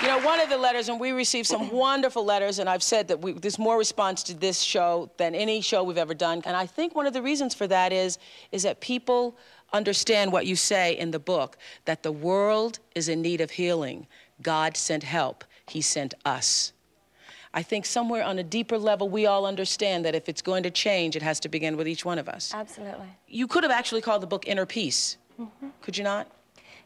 You 0.02 0.10
know, 0.10 0.18
one 0.18 0.38
of 0.38 0.50
the 0.50 0.58
letters, 0.58 0.90
and 0.90 1.00
we 1.00 1.12
received 1.12 1.46
some 1.46 1.70
wonderful 1.72 2.24
letters, 2.26 2.58
and 2.58 2.68
I've 2.68 2.82
said 2.82 3.08
that 3.08 3.22
we, 3.22 3.32
there's 3.32 3.58
more 3.58 3.78
response 3.78 4.22
to 4.24 4.34
this 4.34 4.60
show 4.60 5.10
than 5.16 5.34
any 5.34 5.62
show 5.62 5.82
we've 5.82 5.96
ever 5.96 6.12
done. 6.12 6.42
And 6.44 6.54
I 6.54 6.66
think 6.66 6.94
one 6.94 7.06
of 7.06 7.14
the 7.14 7.22
reasons 7.22 7.54
for 7.54 7.66
that 7.68 7.90
is, 7.90 8.18
is 8.52 8.64
that 8.64 8.80
people 8.80 9.38
understand 9.74 10.32
what 10.32 10.46
you 10.46 10.56
say 10.56 10.96
in 10.96 11.10
the 11.10 11.18
book 11.18 11.58
that 11.84 12.02
the 12.02 12.12
world 12.12 12.78
is 12.94 13.08
in 13.08 13.20
need 13.20 13.40
of 13.40 13.50
healing. 13.50 14.06
God 14.40 14.76
sent 14.76 15.02
help, 15.02 15.44
He 15.66 15.82
sent 15.82 16.14
us. 16.24 16.72
I 17.52 17.62
think 17.62 17.86
somewhere 17.86 18.24
on 18.24 18.38
a 18.38 18.42
deeper 18.42 18.78
level, 18.78 19.08
we 19.08 19.26
all 19.26 19.46
understand 19.46 20.04
that 20.04 20.14
if 20.14 20.28
it's 20.28 20.42
going 20.42 20.64
to 20.64 20.70
change, 20.70 21.14
it 21.14 21.22
has 21.22 21.38
to 21.40 21.48
begin 21.48 21.76
with 21.76 21.86
each 21.86 22.04
one 22.04 22.18
of 22.18 22.28
us. 22.28 22.52
Absolutely. 22.52 23.06
You 23.28 23.46
could 23.46 23.62
have 23.62 23.70
actually 23.70 24.00
called 24.00 24.22
the 24.22 24.26
book 24.26 24.48
Inner 24.48 24.66
Peace. 24.66 25.18
Mm-hmm. 25.40 25.68
Could 25.80 25.96
you 25.96 26.02
not? 26.02 26.26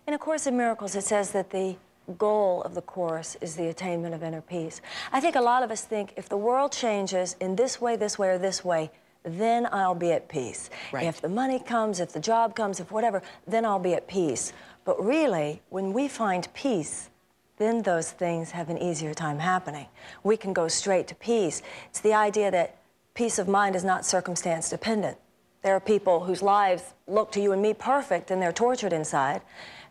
In 0.06 0.14
A 0.14 0.18
Course 0.18 0.46
in 0.46 0.56
Miracles, 0.56 0.94
it 0.94 1.04
says 1.04 1.32
that 1.32 1.50
the 1.50 1.76
goal 2.16 2.62
of 2.62 2.74
the 2.74 2.82
Course 2.82 3.36
is 3.40 3.56
the 3.56 3.68
attainment 3.68 4.14
of 4.14 4.22
inner 4.22 4.40
peace. 4.40 4.80
I 5.12 5.20
think 5.20 5.36
a 5.36 5.40
lot 5.40 5.62
of 5.62 5.70
us 5.70 5.82
think 5.84 6.14
if 6.16 6.28
the 6.28 6.36
world 6.36 6.72
changes 6.72 7.36
in 7.40 7.56
this 7.56 7.80
way, 7.80 7.96
this 7.96 8.18
way, 8.18 8.28
or 8.28 8.38
this 8.38 8.64
way, 8.64 8.90
then 9.28 9.68
I'll 9.70 9.94
be 9.94 10.12
at 10.12 10.28
peace. 10.28 10.70
Right. 10.92 11.06
If 11.06 11.20
the 11.20 11.28
money 11.28 11.58
comes, 11.58 12.00
if 12.00 12.12
the 12.12 12.20
job 12.20 12.54
comes, 12.54 12.80
if 12.80 12.90
whatever, 12.90 13.22
then 13.46 13.64
I'll 13.64 13.78
be 13.78 13.94
at 13.94 14.08
peace. 14.08 14.52
But 14.84 15.02
really, 15.04 15.62
when 15.68 15.92
we 15.92 16.08
find 16.08 16.48
peace, 16.54 17.10
then 17.58 17.82
those 17.82 18.10
things 18.12 18.52
have 18.52 18.70
an 18.70 18.78
easier 18.78 19.12
time 19.12 19.38
happening. 19.38 19.86
We 20.22 20.36
can 20.36 20.52
go 20.52 20.68
straight 20.68 21.08
to 21.08 21.14
peace. 21.14 21.62
It's 21.90 22.00
the 22.00 22.14
idea 22.14 22.50
that 22.50 22.78
peace 23.14 23.38
of 23.38 23.48
mind 23.48 23.74
is 23.76 23.84
not 23.84 24.06
circumstance 24.06 24.70
dependent. 24.70 25.18
There 25.62 25.74
are 25.74 25.80
people 25.80 26.20
whose 26.20 26.40
lives 26.40 26.94
look 27.06 27.32
to 27.32 27.40
you 27.40 27.52
and 27.52 27.60
me 27.60 27.74
perfect 27.74 28.30
and 28.30 28.40
they're 28.40 28.52
tortured 28.52 28.92
inside. 28.92 29.42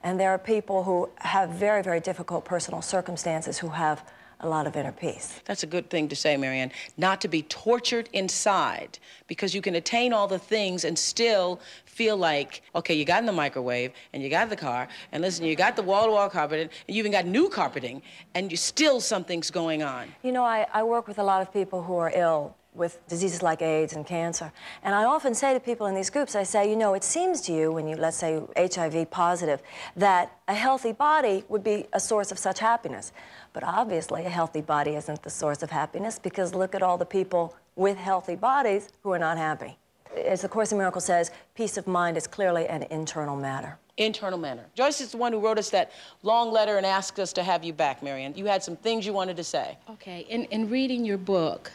And 0.02 0.20
there 0.20 0.32
are 0.32 0.38
people 0.38 0.84
who 0.84 1.10
have 1.18 1.50
very, 1.50 1.84
very 1.84 2.00
difficult 2.00 2.46
personal 2.46 2.82
circumstances 2.82 3.58
who 3.58 3.70
have 3.70 4.04
a 4.40 4.48
lot 4.48 4.68
of 4.68 4.76
inner 4.76 4.92
peace. 4.92 5.42
That's 5.46 5.64
a 5.64 5.68
good 5.68 5.90
thing 5.90 6.08
to 6.10 6.16
say, 6.16 6.38
Marianne. 6.38 6.72
Not 6.98 7.22
to 7.22 7.28
be 7.28 7.42
tortured 7.44 8.10
inside 8.14 9.00
because 9.28 9.56
you 9.56 9.62
can 9.62 9.76
attain 9.76 10.14
all 10.14 10.28
the 10.28 10.40
things 10.40 10.84
and 10.84 10.98
still 10.98 11.60
feel 11.86 12.18
like, 12.18 12.62
okay, 12.76 12.94
you 12.94 13.04
got 13.06 13.20
in 13.20 13.26
the 13.26 13.32
microwave 13.32 13.92
and 14.14 14.22
you 14.22 14.30
got 14.30 14.50
the 14.50 14.56
car, 14.56 14.88
and 15.12 15.24
listen, 15.24 15.46
you 15.46 15.56
got 15.56 15.76
the 15.76 15.82
wall 15.82 16.06
to 16.06 16.12
wall 16.12 16.30
carpeting, 16.30 16.70
and 16.88 16.96
you 16.96 17.00
even 17.00 17.12
got 17.12 17.26
new 17.26 17.50
carpeting, 17.50 18.02
and 18.36 18.52
you 18.52 18.58
still 18.58 19.02
something's 19.02 19.50
going 19.50 19.82
on. 19.82 20.08
You 20.24 20.32
know, 20.32 20.44
I, 20.44 20.68
I 20.74 20.84
work 20.84 21.08
with 21.08 21.18
a 21.18 21.24
lot 21.24 21.42
of 21.42 21.52
people 21.52 21.82
who 21.84 21.96
are 21.98 22.12
ill 22.14 22.56
with 22.78 23.06
diseases 23.08 23.42
like 23.42 23.62
AIDS 23.62 23.94
and 23.94 24.06
cancer. 24.06 24.52
And 24.84 24.94
I 24.94 25.04
often 25.04 25.34
say 25.34 25.54
to 25.54 25.60
people 25.60 25.88
in 25.88 25.96
these 25.96 26.10
groups, 26.10 26.36
I 26.36 26.44
say, 26.44 26.70
you 26.70 26.76
know, 26.76 26.94
it 26.94 27.04
seems 27.04 27.42
to 27.42 27.54
you, 27.54 27.72
when 27.72 27.88
you, 27.88 27.96
let's 27.96 28.18
say, 28.18 28.42
HIV 28.58 29.10
positive, 29.12 29.62
that 29.96 30.38
a 30.48 30.54
healthy 30.54 30.92
body 30.92 31.44
would 31.50 31.64
be 31.64 31.86
a 31.94 32.00
source 32.00 32.32
of 32.32 32.40
such 32.40 32.60
happiness. 32.60 33.12
But 33.54 33.64
obviously, 33.64 34.26
a 34.26 34.30
healthy 34.30 34.62
body 34.62 34.96
isn't 34.96 35.24
the 35.24 35.30
source 35.30 35.64
of 35.64 35.72
happiness 35.72 36.20
because 36.20 36.54
look 36.54 36.76
at 36.76 36.84
all 36.84 36.98
the 36.98 37.06
people 37.06 37.56
with 37.76 37.98
healthy 37.98 38.36
bodies 38.36 38.90
who 39.04 39.12
are 39.12 39.20
not 39.20 39.38
happy. 39.38 39.78
As 40.26 40.42
the 40.42 40.50
Course 40.50 40.72
in 40.72 40.78
Miracles 40.78 41.06
says, 41.06 41.32
peace 41.56 41.78
of 41.78 41.88
mind 41.88 42.18
is 42.18 42.28
clearly 42.28 42.68
an 42.68 42.84
internal 42.84 43.36
matter. 43.36 43.78
Internal 43.98 44.38
matter. 44.38 44.64
Joyce 44.76 45.02
is 45.02 45.12
the 45.12 45.18
one 45.18 45.34
who 45.34 45.40
wrote 45.40 45.58
us 45.58 45.72
that 45.72 45.92
long 46.22 46.52
letter 46.52 46.78
and 46.78 46.86
asked 46.86 47.20
us 47.20 47.34
to 47.34 47.44
have 47.44 47.64
you 47.64 47.74
back, 47.74 48.04
Marianne. 48.04 48.34
You 48.36 48.46
had 48.46 48.62
some 48.62 48.76
things 48.76 49.06
you 49.06 49.14
wanted 49.14 49.38
to 49.38 49.44
say. 49.44 49.78
Okay, 49.90 50.26
in, 50.30 50.44
in 50.46 50.70
reading 50.70 51.04
your 51.04 51.18
book, 51.18 51.72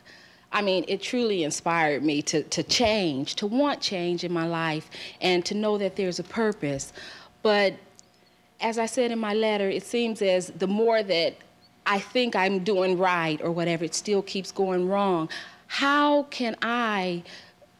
I 0.52 0.62
mean, 0.62 0.84
it 0.86 1.00
truly 1.02 1.44
inspired 1.44 2.02
me 2.04 2.22
to, 2.22 2.42
to 2.42 2.62
change, 2.62 3.36
to 3.36 3.46
want 3.46 3.80
change 3.80 4.22
in 4.22 4.32
my 4.32 4.46
life, 4.46 4.90
and 5.20 5.44
to 5.46 5.54
know 5.54 5.78
that 5.78 5.96
there's 5.96 6.18
a 6.18 6.24
purpose. 6.24 6.92
But 7.42 7.74
as 8.60 8.78
I 8.78 8.86
said 8.86 9.10
in 9.10 9.18
my 9.18 9.34
letter, 9.34 9.68
it 9.68 9.82
seems 9.82 10.22
as 10.22 10.48
the 10.48 10.66
more 10.66 11.02
that 11.02 11.34
I 11.86 11.98
think 11.98 12.36
I'm 12.36 12.62
doing 12.62 12.98
right 12.98 13.40
or 13.42 13.50
whatever, 13.50 13.84
it 13.84 13.94
still 13.94 14.22
keeps 14.22 14.52
going 14.52 14.88
wrong. 14.88 15.28
How 15.66 16.24
can 16.24 16.56
I, 16.62 17.22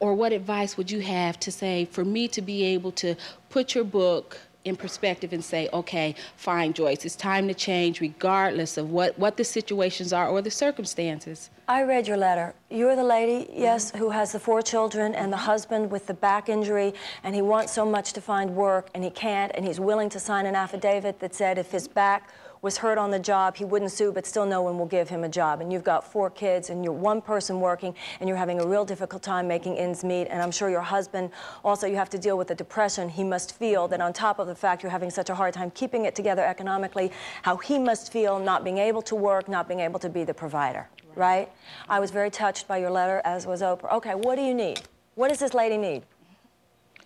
or 0.00 0.14
what 0.14 0.33
advice 0.33 0.76
would 0.76 0.91
you 0.91 1.00
have 1.00 1.38
to 1.41 1.52
say 1.52 1.85
for 1.85 2.05
me 2.05 2.26
to 2.29 2.43
be 2.43 2.64
able 2.64 2.93
to 2.93 3.14
put 3.50 3.75
your 3.75 3.85
book 3.85 4.38
in 4.64 4.76
perspective 4.76 5.33
and 5.33 5.45
say, 5.45 5.69
okay, 5.73 6.14
fine, 6.37 6.73
Joyce, 6.73 7.04
it's 7.04 7.16
time 7.16 7.49
to 7.49 7.54
change 7.54 8.00
regardless 8.00 8.76
of 8.76 8.90
what, 8.90 9.19
what 9.19 9.37
the 9.37 9.45
situations 9.45 10.12
are 10.12 10.28
or 10.28 10.40
the 10.40 10.50
circumstances? 10.50 11.50
I 11.69 11.83
read 11.83 12.07
your 12.07 12.16
letter. 12.16 12.54
You're 12.71 12.97
the 12.97 13.04
lady, 13.04 13.50
yes, 13.52 13.90
mm-hmm. 13.90 13.99
who 13.99 14.11
has 14.11 14.33
the 14.33 14.38
four 14.38 14.62
children 14.62 15.14
and 15.14 15.33
the 15.33 15.37
mm-hmm. 15.37 15.47
husband 15.47 15.90
with 15.90 16.07
the 16.07 16.14
back 16.14 16.49
injury, 16.49 16.95
and 17.25 17.35
he 17.35 17.42
wants 17.42 17.73
so 17.73 17.85
much 17.85 18.12
to 18.14 18.21
find 18.21 18.54
work, 18.54 18.88
and 18.95 19.02
he 19.02 19.11
can't, 19.11 19.52
and 19.54 19.64
he's 19.64 19.81
willing 19.81 20.09
to 20.11 20.21
sign 20.21 20.47
an 20.47 20.54
affidavit 20.54 21.19
that 21.21 21.35
said 21.35 21.59
if 21.59 21.71
his 21.71 21.88
back 21.88 22.31
was 22.62 22.78
hurt 22.78 22.97
on 22.97 23.11
the 23.11 23.19
job, 23.19 23.57
he 23.57 23.64
wouldn't 23.64 23.90
sue, 23.90 24.12
but 24.12 24.25
still 24.25 24.47
no 24.47 24.62
one 24.62 24.78
will 24.78 24.87
give 24.87 25.09
him 25.09 25.25
a 25.25 25.28
job. 25.28 25.61
And 25.61 25.73
you've 25.73 25.83
got 25.83 26.11
four 26.11 26.31
kids, 26.31 26.71
and 26.71 26.85
you're 26.85 26.92
one 26.92 27.21
person 27.21 27.61
working, 27.61 27.92
and 28.21 28.28
you're 28.28 28.38
having 28.38 28.61
a 28.61 28.66
real 28.66 28.85
difficult 28.85 29.21
time 29.21 29.49
making 29.49 29.76
ends 29.78 30.04
meet. 30.04 30.28
And 30.28 30.40
I'm 30.40 30.52
sure 30.52 30.71
your 30.71 30.81
husband 30.81 31.31
also, 31.64 31.88
you 31.88 31.97
have 31.97 32.09
to 32.11 32.19
deal 32.19 32.38
with 32.38 32.47
the 32.47 32.54
depression 32.54 33.09
he 33.09 33.25
must 33.25 33.59
feel 33.59 33.88
that 33.88 34.00
on 34.00 34.12
top 34.12 34.38
of 34.38 34.47
the 34.47 34.54
fact 34.54 34.83
you're 34.85 34.92
having 34.92 35.11
such 35.11 35.28
a 35.28 35.35
hard 35.35 35.52
time 35.52 35.73
keeping 35.73 36.04
it 36.04 36.14
together 36.14 36.45
economically, 36.45 37.11
how 37.42 37.57
he 37.57 37.81
must 37.81 38.12
feel 38.12 38.38
not 38.38 38.62
being 38.62 38.78
able 38.78 39.02
to 39.02 39.16
work, 39.16 39.49
not 39.49 39.66
being 39.66 39.81
able 39.81 39.99
to 39.99 40.09
be 40.09 40.23
the 40.23 40.35
provider, 40.35 40.88
right? 41.16 41.50
I 41.88 41.99
was 41.99 42.12
very 42.12 42.31
touched 42.31 42.69
by 42.69 42.76
your 42.76 42.90
letter, 42.90 43.21
as 43.25 43.45
was 43.45 43.61
Oprah. 43.61 43.92
Okay, 43.95 44.14
what 44.14 44.37
do 44.37 44.42
you 44.42 44.54
need? 44.54 44.83
What 45.16 45.28
does 45.28 45.40
this 45.40 45.52
lady 45.52 45.76
need? 45.76 46.04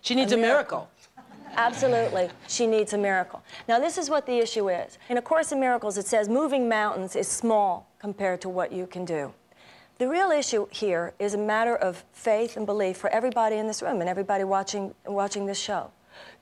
She 0.01 0.13
needs 0.13 0.31
a, 0.31 0.37
miracle. 0.37 0.87
Absolutely. 1.57 2.29
She 2.47 2.67
needs 2.67 2.93
a 2.93 2.97
miracle. 2.97 3.41
Now, 3.67 3.79
this 3.79 3.97
is 3.97 4.11
what 4.11 4.27
the 4.27 4.37
issue 4.37 4.69
is. 4.69 4.99
In 5.09 5.17
A 5.17 5.21
Course 5.21 5.51
in 5.51 5.59
Miracles, 5.59 5.97
it 5.97 6.05
says 6.05 6.29
moving 6.29 6.69
mountains 6.69 7.15
is 7.15 7.27
small 7.27 7.89
compared 7.99 8.41
to 8.41 8.49
what 8.49 8.71
you 8.71 8.85
can 8.85 9.05
do. 9.05 9.33
The 9.97 10.07
real 10.07 10.29
issue 10.29 10.67
here 10.69 11.13
is 11.17 11.33
a 11.33 11.37
matter 11.39 11.75
of 11.75 12.05
faith 12.13 12.55
and 12.55 12.67
belief 12.67 12.97
for 12.97 13.09
everybody 13.09 13.55
in 13.55 13.65
this 13.65 13.81
room 13.81 13.99
and 14.01 14.07
everybody 14.07 14.43
watching, 14.43 14.93
watching 15.07 15.47
this 15.47 15.59
show. 15.59 15.89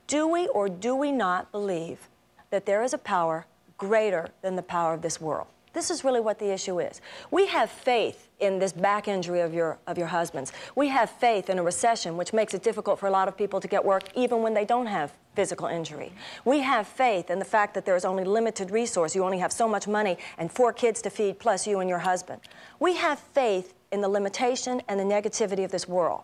Do 0.07 0.27
we 0.27 0.47
or 0.47 0.67
do 0.67 0.93
we 0.93 1.13
not 1.13 1.49
believe 1.53 2.09
that 2.49 2.65
there 2.65 2.83
is 2.83 2.93
a 2.93 2.97
power 2.97 3.45
greater 3.77 4.27
than 4.41 4.57
the 4.57 4.61
power 4.61 4.93
of 4.93 5.01
this 5.01 5.21
world? 5.21 5.47
This 5.75 5.91
is 5.91 6.05
really 6.05 6.21
what 6.21 6.39
the 6.39 6.51
issue 6.53 6.79
is. 6.79 7.01
We 7.31 7.47
have 7.47 7.69
faith 7.69 8.29
in 8.39 8.59
this 8.59 8.71
back 8.71 9.09
injury 9.09 9.41
of 9.41 9.53
your, 9.53 9.77
of 9.87 9.97
your 9.97 10.07
husband's. 10.07 10.53
We 10.73 10.87
have 10.87 11.09
faith 11.09 11.49
in 11.49 11.59
a 11.59 11.63
recession, 11.63 12.15
which 12.15 12.31
makes 12.31 12.53
it 12.53 12.63
difficult 12.63 12.97
for 12.97 13.07
a 13.07 13.11
lot 13.11 13.27
of 13.27 13.37
people 13.37 13.59
to 13.59 13.67
get 13.67 13.83
work 13.83 14.03
even 14.15 14.41
when 14.41 14.53
they 14.53 14.63
don't 14.63 14.85
have 14.85 15.11
physical 15.35 15.67
injury. 15.67 16.13
We 16.45 16.61
have 16.61 16.87
faith 16.87 17.29
in 17.29 17.39
the 17.39 17.45
fact 17.45 17.73
that 17.73 17.85
there 17.85 17.97
is 17.97 18.05
only 18.05 18.23
limited 18.23 18.71
resource. 18.71 19.13
You 19.15 19.25
only 19.25 19.39
have 19.39 19.51
so 19.51 19.67
much 19.67 19.85
money 19.85 20.17
and 20.37 20.49
four 20.49 20.71
kids 20.71 21.01
to 21.01 21.09
feed, 21.09 21.39
plus 21.39 21.67
you 21.67 21.81
and 21.81 21.89
your 21.89 21.99
husband. 21.99 22.39
We 22.79 22.95
have 22.95 23.19
faith 23.19 23.73
in 23.91 23.99
the 23.99 24.07
limitation 24.07 24.81
and 24.87 24.97
the 24.97 25.03
negativity 25.03 25.65
of 25.65 25.71
this 25.71 25.89
world. 25.89 26.21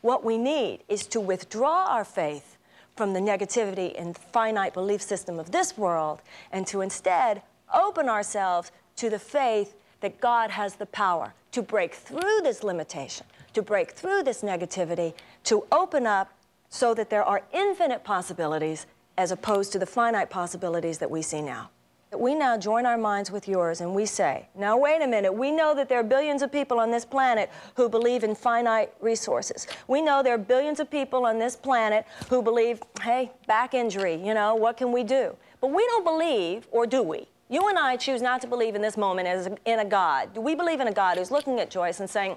What 0.00 0.24
we 0.24 0.38
need 0.38 0.84
is 0.88 1.06
to 1.08 1.20
withdraw 1.20 1.84
our 1.88 2.04
faith 2.06 2.56
from 2.96 3.12
the 3.12 3.20
negativity 3.20 3.94
and 4.00 4.16
finite 4.16 4.72
belief 4.72 5.02
system 5.02 5.38
of 5.38 5.52
this 5.52 5.76
world 5.76 6.22
and 6.50 6.66
to 6.66 6.80
instead 6.80 7.42
open 7.74 8.08
ourselves 8.08 8.72
to 8.96 9.10
the 9.10 9.18
faith 9.18 9.74
that 10.00 10.20
God 10.20 10.50
has 10.50 10.74
the 10.74 10.86
power 10.86 11.34
to 11.52 11.62
break 11.62 11.94
through 11.94 12.40
this 12.42 12.62
limitation, 12.62 13.26
to 13.54 13.62
break 13.62 13.92
through 13.92 14.22
this 14.22 14.42
negativity, 14.42 15.14
to 15.44 15.64
open 15.72 16.06
up 16.06 16.32
so 16.68 16.94
that 16.94 17.10
there 17.10 17.24
are 17.24 17.42
infinite 17.52 18.04
possibilities 18.04 18.86
as 19.18 19.32
opposed 19.32 19.72
to 19.72 19.78
the 19.78 19.86
finite 19.86 20.30
possibilities 20.30 20.98
that 20.98 21.10
we 21.10 21.20
see 21.20 21.42
now. 21.42 21.70
That 22.10 22.18
we 22.18 22.34
now 22.34 22.56
join 22.56 22.86
our 22.86 22.98
minds 22.98 23.30
with 23.30 23.46
yours 23.46 23.80
and 23.80 23.94
we 23.94 24.04
say, 24.04 24.48
now 24.56 24.76
wait 24.76 25.00
a 25.02 25.06
minute, 25.06 25.32
we 25.32 25.50
know 25.50 25.74
that 25.74 25.88
there 25.88 26.00
are 26.00 26.04
billions 26.04 26.42
of 26.42 26.50
people 26.50 26.80
on 26.80 26.90
this 26.90 27.04
planet 27.04 27.50
who 27.76 27.88
believe 27.88 28.24
in 28.24 28.34
finite 28.34 28.92
resources. 29.00 29.68
We 29.86 30.02
know 30.02 30.22
there 30.22 30.34
are 30.34 30.38
billions 30.38 30.80
of 30.80 30.90
people 30.90 31.24
on 31.24 31.38
this 31.38 31.54
planet 31.54 32.06
who 32.28 32.42
believe, 32.42 32.82
hey, 33.02 33.30
back 33.46 33.74
injury, 33.74 34.14
you 34.14 34.34
know, 34.34 34.56
what 34.56 34.76
can 34.76 34.90
we 34.90 35.04
do? 35.04 35.36
But 35.60 35.68
we 35.68 35.86
don't 35.86 36.04
believe, 36.04 36.66
or 36.72 36.86
do 36.86 37.02
we? 37.02 37.28
You 37.50 37.68
and 37.68 37.76
I 37.76 37.96
choose 37.96 38.22
not 38.22 38.40
to 38.42 38.46
believe 38.46 38.76
in 38.76 38.80
this 38.80 38.96
moment 38.96 39.26
as 39.26 39.48
in 39.66 39.80
a 39.80 39.84
God. 39.84 40.32
Do 40.32 40.40
we 40.40 40.54
believe 40.54 40.78
in 40.78 40.86
a 40.86 40.92
God 40.92 41.18
who's 41.18 41.32
looking 41.32 41.58
at 41.58 41.68
Joyce 41.68 41.98
and 41.98 42.08
saying, 42.08 42.36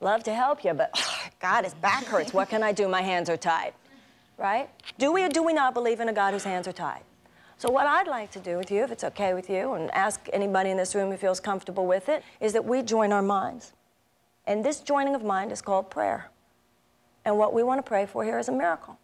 love 0.00 0.24
to 0.24 0.34
help 0.34 0.64
you, 0.64 0.74
but 0.74 0.90
oh, 0.96 1.28
God, 1.40 1.62
his 1.62 1.74
back 1.74 2.04
hurts. 2.04 2.34
What 2.34 2.48
can 2.48 2.62
I 2.62 2.72
do? 2.72 2.88
My 2.88 3.00
hands 3.00 3.30
are 3.30 3.36
tied. 3.36 3.74
Right? 4.36 4.68
Do 4.98 5.12
we 5.12 5.22
or 5.22 5.28
do 5.28 5.44
we 5.44 5.52
not 5.52 5.72
believe 5.72 6.00
in 6.00 6.08
a 6.08 6.12
God 6.12 6.32
whose 6.32 6.42
hands 6.42 6.66
are 6.66 6.72
tied? 6.72 7.02
So 7.58 7.70
what 7.70 7.86
I'd 7.86 8.08
like 8.08 8.32
to 8.32 8.40
do 8.40 8.58
with 8.58 8.72
you, 8.72 8.82
if 8.82 8.90
it's 8.90 9.04
okay 9.04 9.32
with 9.34 9.48
you, 9.48 9.74
and 9.74 9.88
ask 9.92 10.28
anybody 10.32 10.70
in 10.70 10.76
this 10.76 10.96
room 10.96 11.12
who 11.12 11.16
feels 11.16 11.38
comfortable 11.38 11.86
with 11.86 12.08
it, 12.08 12.24
is 12.40 12.52
that 12.54 12.64
we 12.64 12.82
join 12.82 13.12
our 13.12 13.22
minds. 13.22 13.72
And 14.48 14.64
this 14.64 14.80
joining 14.80 15.14
of 15.14 15.22
mind 15.22 15.52
is 15.52 15.62
called 15.62 15.90
prayer. 15.90 16.30
And 17.24 17.38
what 17.38 17.54
we 17.54 17.62
want 17.62 17.78
to 17.78 17.88
pray 17.88 18.04
for 18.04 18.24
here 18.24 18.40
is 18.40 18.48
a 18.48 18.52
miracle. 18.52 18.98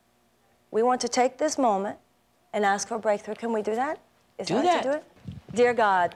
We 0.73 0.83
want 0.83 1.01
to 1.03 1.09
take 1.09 1.39
this 1.39 1.57
moment 1.57 1.99
and 2.53 2.65
ask 2.65 2.89
for 2.89 2.97
a 2.97 2.99
breakthrough. 2.99 3.37
Can 3.37 3.53
we 3.53 3.63
do 3.63 3.77
that? 3.77 4.01
Is 4.39 4.49
do 4.49 4.55
that, 4.55 4.65
that. 4.65 4.83
To 4.83 4.89
do 4.89 4.95
it? 4.97 5.05
Dear 5.53 5.75
God, 5.75 6.15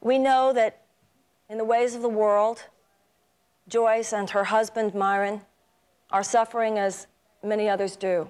we 0.00 0.16
know 0.16 0.52
that 0.52 0.82
in 1.50 1.58
the 1.58 1.64
ways 1.64 1.96
of 1.96 2.02
the 2.02 2.08
world, 2.08 2.62
Joyce 3.68 4.12
and 4.12 4.30
her 4.30 4.44
husband, 4.44 4.94
Myron, 4.94 5.40
are 6.12 6.22
suffering 6.22 6.78
as 6.78 7.08
many 7.42 7.68
others 7.68 7.96
do. 7.96 8.28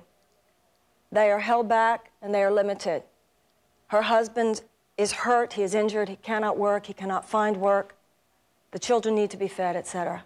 They 1.12 1.30
are 1.30 1.40
held 1.40 1.68
back 1.68 2.10
and 2.22 2.34
they 2.34 2.42
are 2.42 2.50
limited. 2.50 3.02
Her 3.88 4.02
husband 4.02 4.62
is 4.96 5.12
hurt, 5.12 5.52
he 5.52 5.62
is 5.62 5.74
injured, 5.74 6.08
he 6.08 6.16
cannot 6.16 6.56
work, 6.56 6.86
he 6.86 6.94
cannot 6.94 7.28
find 7.28 7.58
work. 7.58 7.96
The 8.70 8.78
children 8.78 9.14
need 9.14 9.30
to 9.30 9.36
be 9.36 9.48
fed, 9.48 9.76
etc. 9.76 10.24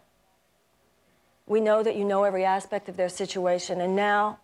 We 1.46 1.60
know 1.60 1.82
that 1.82 1.96
you 1.96 2.04
know 2.04 2.22
every 2.22 2.44
aspect 2.44 2.88
of 2.88 2.96
their 2.96 3.08
situation, 3.08 3.80
and 3.80 3.96
now 3.96 4.38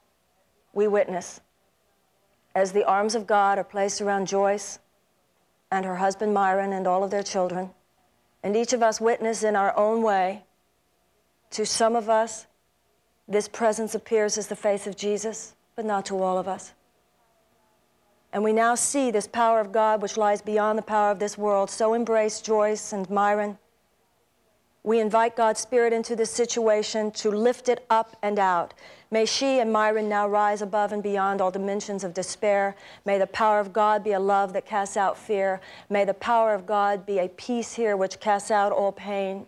we 0.73 0.89
witness 0.89 1.41
as 2.59 2.73
the 2.73 2.85
arms 2.85 3.15
of 3.15 3.27
God 3.27 3.57
are 3.57 3.65
placed 3.65 4.01
around 4.01 4.27
Joyce 4.27 4.81
and 5.71 5.85
her 5.85 5.97
husband 5.97 6.35
Myron 6.35 6.73
and 6.73 6.87
all 6.87 7.05
of 7.05 7.11
their 7.11 7.23
children, 7.23 7.71
and 8.43 8.57
each 8.57 8.73
of 8.73 8.83
us 8.83 9.01
witness 9.01 9.45
in 9.45 9.55
our 9.55 9.77
own 9.77 10.03
way. 10.03 10.43
To 11.51 11.65
some 11.65 11.95
of 11.95 12.11
us, 12.11 12.47
this 13.29 13.49
presence 13.49 13.95
appears 13.95 14.37
as 14.37 14.49
the 14.49 14.57
face 14.57 14.87
of 14.87 14.97
Jesus, 14.97 15.55
but 15.77 15.85
not 15.85 16.05
to 16.07 16.21
all 16.21 16.39
of 16.39 16.49
us. 16.49 16.73
And 18.33 18.43
we 18.43 18.53
now 18.53 18.75
see 18.75 19.11
this 19.11 19.27
power 19.29 19.61
of 19.61 19.73
God 19.73 20.03
which 20.03 20.17
lies 20.17 20.43
beyond 20.43 20.79
the 20.79 20.83
power 20.83 21.11
of 21.11 21.19
this 21.19 21.39
world. 21.39 21.71
So 21.71 21.95
embrace 21.95 22.41
Joyce 22.41 22.93
and 22.93 23.09
Myron. 23.09 23.59
We 24.89 25.01
invite 25.01 25.37
God's 25.37 25.61
Spirit 25.61 25.93
into 25.93 26.17
this 26.17 26.31
situation 26.31 27.11
to 27.11 27.31
lift 27.31 27.69
it 27.69 27.85
up 27.91 28.17
and 28.23 28.39
out. 28.39 28.73
May 29.11 29.27
she 29.27 29.61
and 29.61 29.71
Myron 29.71 30.09
now 30.09 30.27
rise 30.27 30.63
above 30.63 30.95
and 30.95 31.03
beyond 31.03 31.43
all 31.43 31.51
dimensions 31.51 32.05
of 32.05 32.15
despair. 32.15 32.75
May 33.05 33.19
the 33.19 33.27
power 33.27 33.61
of 33.61 33.75
God 33.75 34.03
be 34.03 34.13
a 34.13 34.19
love 34.19 34.55
that 34.55 34.65
casts 34.65 34.97
out 34.97 35.19
fear. 35.19 35.61
May 35.91 36.07
the 36.07 36.15
power 36.15 36.55
of 36.55 36.65
God 36.65 37.05
be 37.05 37.19
a 37.19 37.29
peace 37.29 37.75
here 37.75 37.99
which 37.99 38.19
casts 38.19 38.51
out 38.51 38.73
all 38.73 38.91
pain. 38.91 39.45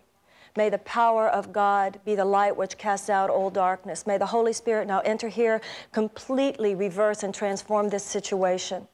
May 0.55 0.69
the 0.69 0.77
power 0.77 1.27
of 1.27 1.51
God 1.51 1.99
be 2.05 2.13
the 2.13 2.23
light 2.23 2.55
which 2.55 2.77
casts 2.77 3.09
out 3.09 3.31
all 3.31 3.49
darkness. 3.49 4.05
May 4.05 4.19
the 4.19 4.27
Holy 4.27 4.53
Spirit 4.53 4.87
now 4.87 4.99
enter 4.99 5.27
here, 5.27 5.59
completely 5.91 6.75
reverse 6.75 7.23
and 7.23 7.33
transform 7.33 7.89
this 7.89 8.03
situation 8.03 8.87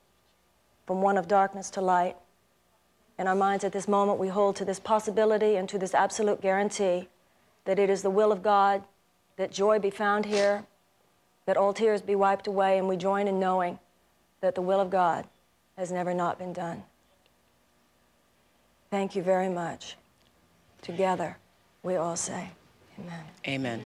from 0.86 1.02
one 1.02 1.18
of 1.18 1.28
darkness 1.28 1.70
to 1.72 1.82
light. 1.82 2.16
In 3.20 3.28
our 3.28 3.36
minds 3.36 3.64
at 3.64 3.72
this 3.72 3.88
moment, 3.88 4.20
we 4.20 4.28
hold 4.28 4.56
to 4.58 4.66
this 4.66 4.80
possibility 4.80 5.56
and 5.56 5.68
to 5.70 5.80
this 5.80 5.94
absolute 5.94 6.42
guarantee 6.42 7.08
that 7.66 7.80
it 7.80 7.90
is 7.90 8.02
the 8.02 8.10
will 8.10 8.32
of 8.32 8.44
God 8.44 8.84
that 9.38 9.52
joy 9.52 9.80
be 9.80 9.90
found 9.90 10.26
here, 10.26 10.66
that 11.46 11.58
all 11.58 11.74
tears 11.74 12.02
be 12.02 12.16
wiped 12.16 12.48
away, 12.48 12.78
and 12.78 12.88
we 12.88 12.96
join 12.96 13.28
in 13.28 13.40
knowing 13.40 13.80
that 14.42 14.56
the 14.56 14.62
will 14.62 14.80
of 14.80 14.90
God 14.90 15.26
has 15.78 15.92
never 15.92 16.14
not 16.14 16.38
been 16.38 16.54
done. 16.54 16.84
Thank 18.92 19.16
you 19.16 19.24
very 19.24 19.50
much. 19.50 19.96
Together, 20.82 21.38
we 21.84 21.96
all 21.96 22.16
say, 22.16 22.52
Amen. 23.00 23.24
Amen. 23.48 23.84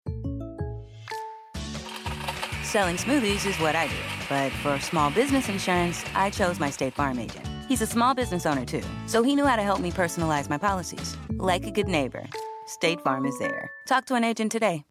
Selling 2.63 2.97
smoothies 2.97 3.45
is 3.45 3.55
what 3.57 3.75
I 3.75 3.87
do, 3.87 3.95
but 4.27 4.51
for 4.51 4.79
small 4.79 5.09
business 5.11 5.47
insurance, 5.47 6.03
I 6.15 6.29
chose 6.29 6.59
my 6.59 6.69
State 6.69 6.93
Farm 6.93 7.19
agent. 7.19 7.47
He's 7.67 7.81
a 7.81 7.87
small 7.87 8.13
business 8.13 8.45
owner 8.45 8.65
too, 8.65 8.83
so 9.07 9.23
he 9.23 9.35
knew 9.35 9.45
how 9.45 9.57
to 9.57 9.61
help 9.61 9.79
me 9.79 9.91
personalize 9.91 10.49
my 10.49 10.57
policies. 10.57 11.17
Like 11.31 11.65
a 11.65 11.71
good 11.71 11.87
neighbor, 11.87 12.25
State 12.65 13.01
Farm 13.01 13.25
is 13.25 13.37
there. 13.39 13.69
Talk 13.85 14.05
to 14.05 14.15
an 14.15 14.23
agent 14.23 14.51
today. 14.51 14.85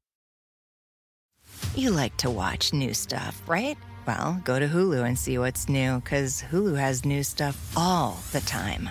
You 1.74 1.90
like 1.90 2.16
to 2.18 2.30
watch 2.30 2.72
new 2.72 2.92
stuff, 2.92 3.40
right? 3.46 3.76
Well, 4.06 4.40
go 4.44 4.58
to 4.58 4.66
Hulu 4.68 5.06
and 5.06 5.18
see 5.18 5.38
what's 5.38 5.68
new, 5.68 5.96
because 5.96 6.42
Hulu 6.42 6.76
has 6.78 7.04
new 7.04 7.22
stuff 7.22 7.72
all 7.76 8.18
the 8.32 8.40
time. 8.40 8.90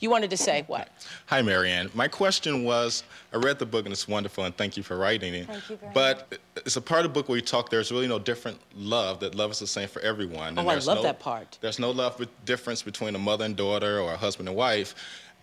You 0.00 0.08
wanted 0.08 0.30
to 0.30 0.36
say 0.38 0.64
what? 0.66 0.88
Hi, 1.26 1.42
Marianne. 1.42 1.90
My 1.92 2.08
question 2.08 2.64
was 2.64 3.04
I 3.34 3.36
read 3.36 3.58
the 3.58 3.66
book 3.66 3.84
and 3.84 3.92
it's 3.92 4.08
wonderful, 4.08 4.44
and 4.44 4.56
thank 4.56 4.78
you 4.78 4.82
for 4.82 4.96
writing 4.96 5.34
it. 5.34 5.46
Thank 5.46 5.68
you 5.68 5.76
very 5.76 5.88
much. 5.88 5.94
but 5.94 6.38
it's 6.56 6.76
a 6.76 6.80
part 6.80 7.04
of 7.04 7.12
the 7.12 7.20
book 7.20 7.28
where 7.28 7.36
you 7.36 7.42
talk 7.42 7.68
there's 7.68 7.92
really 7.92 8.08
no 8.08 8.18
different 8.18 8.58
love, 8.74 9.20
that 9.20 9.34
love 9.34 9.50
is 9.50 9.58
the 9.58 9.66
same 9.66 9.88
for 9.88 10.00
everyone. 10.00 10.56
Oh, 10.56 10.60
and 10.60 10.70
I 10.70 10.72
there's 10.72 10.86
love 10.86 10.98
no, 10.98 11.02
that 11.02 11.20
part. 11.20 11.58
There's 11.60 11.78
no 11.78 11.90
love 11.90 12.18
with 12.18 12.28
difference 12.46 12.82
between 12.82 13.14
a 13.14 13.18
mother 13.18 13.44
and 13.44 13.54
daughter 13.54 14.00
or 14.00 14.14
a 14.14 14.16
husband 14.16 14.48
and 14.48 14.56
wife. 14.56 14.94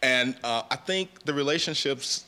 And 0.01 0.35
uh, 0.43 0.63
I 0.71 0.75
think 0.75 1.23
the 1.25 1.33
relationships 1.33 2.25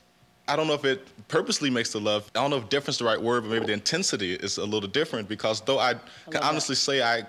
I 0.47 0.55
don't 0.55 0.65
know 0.65 0.73
if 0.73 0.83
it 0.83 1.07
purposely 1.27 1.69
makes 1.69 1.91
the 1.91 1.99
love. 1.99 2.29
I 2.35 2.41
don't 2.41 2.49
know 2.49 2.57
if 2.57 2.69
difference 2.69 2.95
is 2.95 2.99
the 2.99 3.05
right 3.05 3.21
word, 3.21 3.43
but 3.43 3.51
maybe 3.51 3.67
the 3.67 3.73
intensity 3.73 4.33
is 4.33 4.57
a 4.57 4.65
little 4.65 4.89
different 4.89 5.29
because 5.29 5.61
though 5.61 5.77
I 5.77 5.93
can 6.31 6.41
honestly 6.41 6.73
say 6.73 7.03
I, 7.03 7.23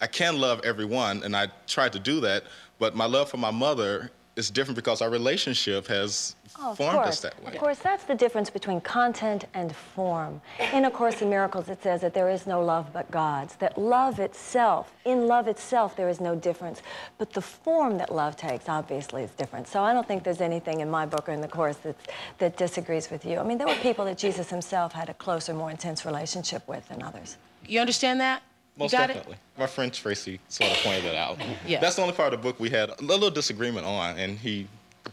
I 0.00 0.06
can 0.06 0.40
love 0.40 0.62
everyone 0.64 1.22
and 1.24 1.36
I 1.36 1.48
try 1.66 1.90
to 1.90 1.98
do 1.98 2.20
that, 2.20 2.44
but 2.78 2.96
my 2.96 3.04
love 3.04 3.28
for 3.28 3.36
my 3.36 3.50
mother 3.50 4.10
is 4.36 4.50
different 4.50 4.76
because 4.76 5.00
our 5.00 5.10
relationship 5.10 5.86
has 5.86 6.34
Oh, 6.56 6.72
formed 6.74 6.94
course. 6.98 7.08
us 7.08 7.20
that 7.20 7.42
way. 7.42 7.52
Of 7.52 7.58
course, 7.58 7.78
that's 7.80 8.04
the 8.04 8.14
difference 8.14 8.48
between 8.48 8.80
content 8.80 9.44
and 9.54 9.74
form. 9.74 10.40
In 10.72 10.84
A 10.84 10.90
Course 10.90 11.20
in 11.20 11.28
Miracles, 11.28 11.68
it 11.68 11.82
says 11.82 12.00
that 12.02 12.14
there 12.14 12.28
is 12.28 12.46
no 12.46 12.62
love 12.64 12.92
but 12.92 13.10
God's, 13.10 13.56
that 13.56 13.76
love 13.76 14.20
itself, 14.20 14.92
in 15.04 15.26
love 15.26 15.48
itself, 15.48 15.96
there 15.96 16.08
is 16.08 16.20
no 16.20 16.36
difference. 16.36 16.80
But 17.18 17.32
the 17.32 17.40
form 17.42 17.98
that 17.98 18.14
love 18.14 18.36
takes, 18.36 18.68
obviously, 18.68 19.24
is 19.24 19.30
different. 19.32 19.66
So 19.66 19.82
I 19.82 19.92
don't 19.92 20.06
think 20.06 20.22
there's 20.22 20.40
anything 20.40 20.78
in 20.80 20.88
my 20.88 21.06
book 21.06 21.28
or 21.28 21.32
in 21.32 21.40
the 21.40 21.48
Course 21.48 21.76
that, 21.78 21.96
that 22.38 22.56
disagrees 22.56 23.10
with 23.10 23.24
you. 23.24 23.38
I 23.38 23.42
mean, 23.42 23.58
there 23.58 23.66
were 23.66 23.74
people 23.76 24.04
that 24.04 24.16
Jesus 24.18 24.48
himself 24.48 24.92
had 24.92 25.08
a 25.08 25.14
closer, 25.14 25.54
more 25.54 25.72
intense 25.72 26.04
relationship 26.06 26.66
with 26.68 26.86
than 26.88 27.02
others. 27.02 27.36
You 27.66 27.80
understand 27.80 28.20
that? 28.20 28.42
Most 28.76 28.92
you 28.92 28.98
got 28.98 29.06
definitely. 29.08 29.36
My 29.56 29.66
friend 29.66 29.92
Tracy 29.92 30.40
sort 30.48 30.70
of 30.70 30.76
pointed 30.78 31.04
that 31.04 31.14
out. 31.14 31.38
Yes. 31.66 31.80
That's 31.80 31.96
the 31.96 32.02
only 32.02 32.14
part 32.14 32.32
of 32.34 32.40
the 32.40 32.42
book 32.42 32.58
we 32.58 32.70
had 32.70 32.90
a 32.90 33.02
little 33.02 33.30
disagreement 33.30 33.86
on, 33.86 34.18
and 34.18 34.38
he 34.38 34.66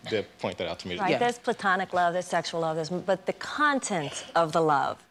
did 0.10 0.26
point 0.40 0.58
that 0.58 0.68
out 0.68 0.80
to 0.80 0.88
me. 0.88 0.98
Right? 0.98 1.20
There's 1.20 1.38
platonic 1.38 1.94
love, 1.94 2.14
there's 2.14 2.26
sexual 2.26 2.62
love, 2.62 2.76
there's, 2.76 2.90
but 2.90 3.26
the 3.26 3.34
content 3.34 4.26
of 4.36 4.52
the 4.52 4.62
love, 4.62 5.04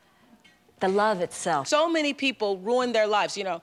the 0.80 0.88
love 0.88 1.20
itself. 1.20 1.68
So 1.68 1.88
many 1.88 2.12
people 2.12 2.58
ruin 2.58 2.92
their 2.92 3.06
lives. 3.06 3.36
You 3.36 3.44
know, 3.44 3.62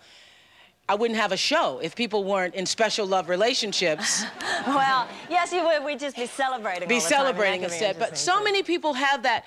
I 0.90 0.96
wouldn't 0.96 1.20
have 1.20 1.34
a 1.34 1.38
show 1.38 1.80
if 1.80 1.96
people 1.96 2.24
weren't 2.24 2.56
in 2.56 2.66
special 2.66 3.06
love 3.06 3.28
relationships. 3.28 4.24
well, 4.68 5.08
yes, 5.30 5.52
you 5.52 5.64
would. 5.66 5.84
We'd 5.84 6.00
just 6.00 6.16
be 6.16 6.26
celebrating. 6.26 6.88
be 6.88 6.96
all 6.96 7.02
the 7.02 7.10
time, 7.10 7.20
and 7.20 7.28
celebrating 7.28 7.64
instead. 7.64 8.00
But 8.00 8.18
so 8.18 8.38
too. 8.38 8.46
many 8.46 8.64
people 8.64 8.94
have 8.94 9.24
that. 9.24 9.44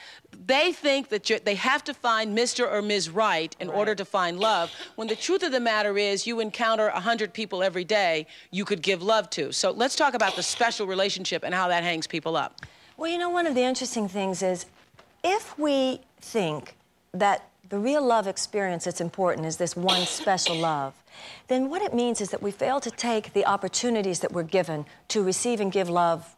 They 0.46 0.72
think 0.72 1.08
that 1.08 1.30
you're, 1.30 1.38
they 1.38 1.54
have 1.54 1.82
to 1.84 1.94
find 1.94 2.36
Mr. 2.36 2.70
or 2.70 2.82
Ms. 2.82 3.08
Right 3.08 3.56
in 3.58 3.70
order 3.70 3.94
to 3.94 4.04
find 4.04 4.38
love. 4.38 4.70
When 4.96 5.08
the 5.08 5.16
truth 5.16 5.42
of 5.42 5.50
the 5.50 5.60
matter 5.60 5.96
is, 5.96 6.26
you 6.26 6.40
encounter 6.40 6.88
a 6.88 7.00
hundred 7.00 7.32
people 7.32 7.62
every 7.62 7.84
day 7.84 8.26
you 8.50 8.66
could 8.66 8.82
give 8.82 9.02
love 9.02 9.30
to. 9.30 9.50
So 9.50 9.70
let's 9.70 9.96
talk 9.96 10.12
about 10.12 10.36
the 10.36 10.42
special 10.42 10.86
relationship 10.86 11.42
and 11.42 11.54
how 11.54 11.68
that 11.68 11.82
hangs 11.82 12.06
people 12.06 12.36
up. 12.36 12.60
Well, 12.98 13.10
you 13.10 13.16
know, 13.16 13.30
one 13.30 13.46
of 13.46 13.54
the 13.54 13.62
interesting 13.62 14.08
things 14.08 14.42
is 14.42 14.66
if 15.24 15.58
we 15.58 16.00
think 16.20 16.76
that 17.14 17.48
the 17.70 17.78
real 17.78 18.04
love 18.04 18.26
experience 18.26 18.84
that's 18.84 19.00
important 19.00 19.46
is 19.46 19.56
this 19.56 19.76
one 19.76 20.04
special 20.04 20.56
love, 20.56 20.92
then 21.48 21.70
what 21.70 21.82
it 21.82 21.94
means 21.94 22.20
is 22.20 22.30
that 22.30 22.42
we 22.42 22.50
fail 22.50 22.80
to 22.80 22.90
take 22.90 23.32
the 23.32 23.46
opportunities 23.46 24.20
that 24.20 24.32
we're 24.32 24.42
given 24.42 24.86
to 25.08 25.22
receive 25.22 25.60
and 25.60 25.72
give 25.72 25.88
love 25.88 26.36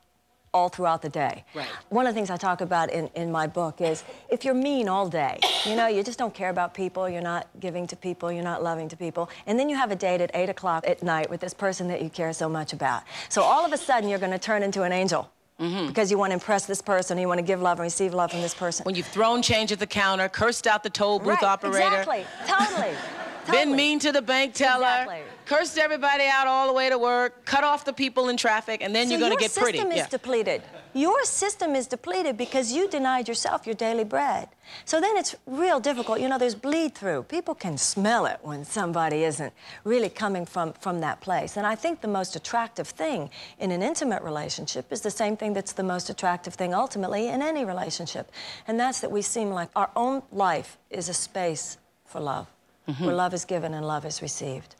all 0.55 0.69
throughout 0.69 1.03
the 1.03 1.09
day. 1.09 1.45
Right. 1.55 1.67
One 1.89 2.07
of 2.07 2.15
the 2.15 2.19
things 2.19 2.31
I 2.31 2.37
talk 2.37 2.61
about 2.61 2.91
in, 2.91 3.09
in 3.15 3.33
my 3.33 3.47
book 3.47 3.81
is 3.81 4.05
if 4.29 4.45
you're 4.45 4.55
mean 4.55 4.89
all 4.89 5.09
day, 5.09 5.39
you 5.65 5.75
know, 5.75 5.87
you 5.87 6.03
just 6.03 6.19
don't 6.19 6.35
care 6.35 6.51
about 6.51 6.75
people, 6.75 7.09
you're 7.09 7.23
not 7.23 7.49
giving 7.59 7.87
to 7.87 7.97
people, 7.97 8.31
you're 8.31 8.45
not 8.45 8.63
loving 8.63 8.89
to 8.91 8.97
people, 8.97 9.31
and 9.47 9.59
then 9.59 9.69
you 9.69 9.77
have 9.77 9.91
a 9.91 9.97
date 9.97 10.21
at 10.21 10.31
8 10.35 10.51
o'clock 10.51 10.85
at 10.87 11.03
night 11.03 11.31
with 11.31 11.41
this 11.41 11.55
person 11.55 11.89
that 11.89 12.03
you 12.03 12.11
care 12.11 12.33
so 12.33 12.49
much 12.49 12.73
about. 12.73 13.03
So 13.29 13.43
all 13.43 13.65
of 13.65 13.73
a 13.73 13.79
sudden, 13.79 14.11
you're 14.11 14.19
going 14.19 14.33
to 14.33 14.39
turn 14.39 14.63
into 14.63 14.83
an 14.83 14.93
angel. 14.93 15.31
Mm-hmm. 15.61 15.89
Because 15.89 16.11
you 16.11 16.19
want 16.19 16.31
to 16.31 16.35
impress 16.35 16.67
this 16.67 16.83
person, 16.83 17.19
you 17.19 17.29
want 17.29 17.39
to 17.39 17.45
give 17.45 17.63
love 17.63 17.79
and 17.79 17.85
receive 17.85 18.15
love 18.15 18.33
from 18.33 18.41
this 18.41 18.55
person. 18.55 18.85
When 18.85 18.97
you've 18.97 19.07
thrown 19.07 19.43
change 19.43 19.71
at 19.71 19.79
the 19.79 19.87
counter, 19.87 20.29
cursed 20.29 20.67
out 20.67 20.83
the 20.83 20.91
toll 20.91 21.21
booth 21.21 21.41
Right, 21.41 21.43
operator. 21.45 22.01
Exactly, 22.01 22.27
totally. 22.47 22.97
Been 23.51 23.75
mean 23.75 23.99
to 24.01 24.13
the 24.13 24.23
bank 24.23 24.55
teller, 24.55 24.87
Exactly. 24.87 25.23
cursed 25.47 25.79
everybody 25.79 26.25
out 26.27 26.47
all 26.47 26.67
the 26.67 26.73
way 26.73 26.89
to 26.89 26.99
work, 26.99 27.45
cut 27.45 27.65
off 27.65 27.85
the 27.85 27.93
people 27.93 28.29
in 28.29 28.37
traffic, 28.37 28.83
and 28.83 28.95
then 28.95 29.07
So 29.07 29.13
you're 29.13 29.21
going 29.21 29.33
to 29.33 29.37
get 29.39 29.53
pretty. 29.55 29.79
Your 29.79 29.85
system 29.87 29.93
is 29.93 29.99
Yeah. 29.99 30.07
depleted. 30.09 30.63
Your 30.95 31.25
system 31.25 31.75
is 31.75 31.87
depleted 31.87 32.37
because 32.37 32.71
you 32.73 32.87
denied 32.89 33.27
yourself 33.27 33.67
your 33.67 33.75
daily 33.75 34.05
bread. 34.05 34.49
So 34.85 35.01
then 35.01 35.17
it's 35.17 35.35
real 35.47 35.81
difficult. 35.81 36.21
You 36.21 36.29
know, 36.29 36.37
there's 36.39 36.55
bleed 36.55 36.95
through. 36.95 37.25
People 37.25 37.55
can 37.55 37.79
smell 37.79 38.27
it 38.27 38.39
when 38.43 38.65
somebody 38.65 39.25
isn't 39.25 39.53
really 39.85 40.11
coming 40.11 40.45
from, 40.45 40.75
from 40.75 41.01
that 41.01 41.21
place. 41.23 41.57
And 41.57 41.67
I 41.67 41.75
think 41.75 42.03
the 42.03 42.09
most 42.09 42.37
attractive 42.37 42.89
thing 42.89 43.31
in 43.59 43.71
an 43.71 43.83
intimate 43.83 44.23
relationship 44.23 44.93
is 44.93 45.01
the 45.01 45.11
same 45.11 45.37
thing 45.37 45.55
that's 45.55 45.73
the 45.73 45.83
most 45.83 46.11
attractive 46.11 46.55
thing 46.55 46.75
ultimately 46.75 47.29
in 47.29 47.41
any 47.41 47.65
relationship. 47.65 48.31
And 48.69 48.79
that's 48.79 49.01
that 49.01 49.11
we 49.11 49.23
seem 49.23 49.51
like 49.51 49.71
our 49.75 49.91
own 49.97 50.23
life 50.31 50.77
is 50.91 51.09
a 51.09 51.15
space 51.15 51.79
for 52.05 52.21
love, 52.21 52.47
Mm-hmm. 52.89 53.05
where 53.05 53.15
love 53.15 53.33
is 53.33 53.45
given 53.45 53.75
and 53.75 53.87
love 53.87 54.05
is 54.05 54.23
received. 54.23 54.75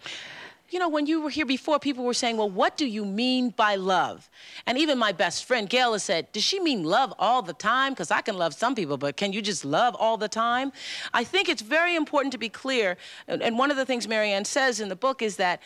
You 0.71 0.79
know, 0.79 0.89
when 0.89 1.07
you 1.07 1.21
were 1.21 1.31
here 1.31 1.47
before, 1.47 1.79
people 1.79 2.03
were 2.03 2.15
saying, 2.15 2.39
well, 2.39 2.49
what 2.49 2.77
do 2.77 2.87
you 2.87 3.05
mean 3.05 3.51
by 3.51 3.77
love? 3.77 4.29
And 4.67 4.77
even 4.79 4.99
my 4.99 5.13
best 5.13 5.45
friend, 5.45 5.69
Gail, 5.69 5.93
has 5.93 6.03
said, 6.03 6.33
does 6.33 6.43
she 6.43 6.59
mean 6.59 6.83
love 6.83 7.13
all 7.19 7.43
the 7.43 7.53
time? 7.53 7.93
Because 7.93 8.11
I 8.11 8.23
can 8.23 8.37
love 8.37 8.55
some 8.55 8.75
people, 8.75 8.97
but 8.97 9.17
can 9.17 9.33
you 9.33 9.43
just 9.43 9.65
love 9.65 9.95
all 9.95 10.17
the 10.17 10.29
time? 10.29 10.73
I 11.13 11.25
think 11.25 11.49
it's 11.49 11.63
very 11.63 11.95
important 11.95 12.33
to 12.33 12.39
be 12.39 12.49
clear. 12.49 12.97
And, 13.29 13.43
and 13.43 13.59
one 13.59 13.71
of 13.71 13.77
the 13.77 13.85
things 13.85 14.09
Marianne 14.09 14.47
says 14.47 14.81
in 14.81 14.89
the 14.89 14.97
book 14.97 15.21
is 15.21 15.37
that 15.37 15.61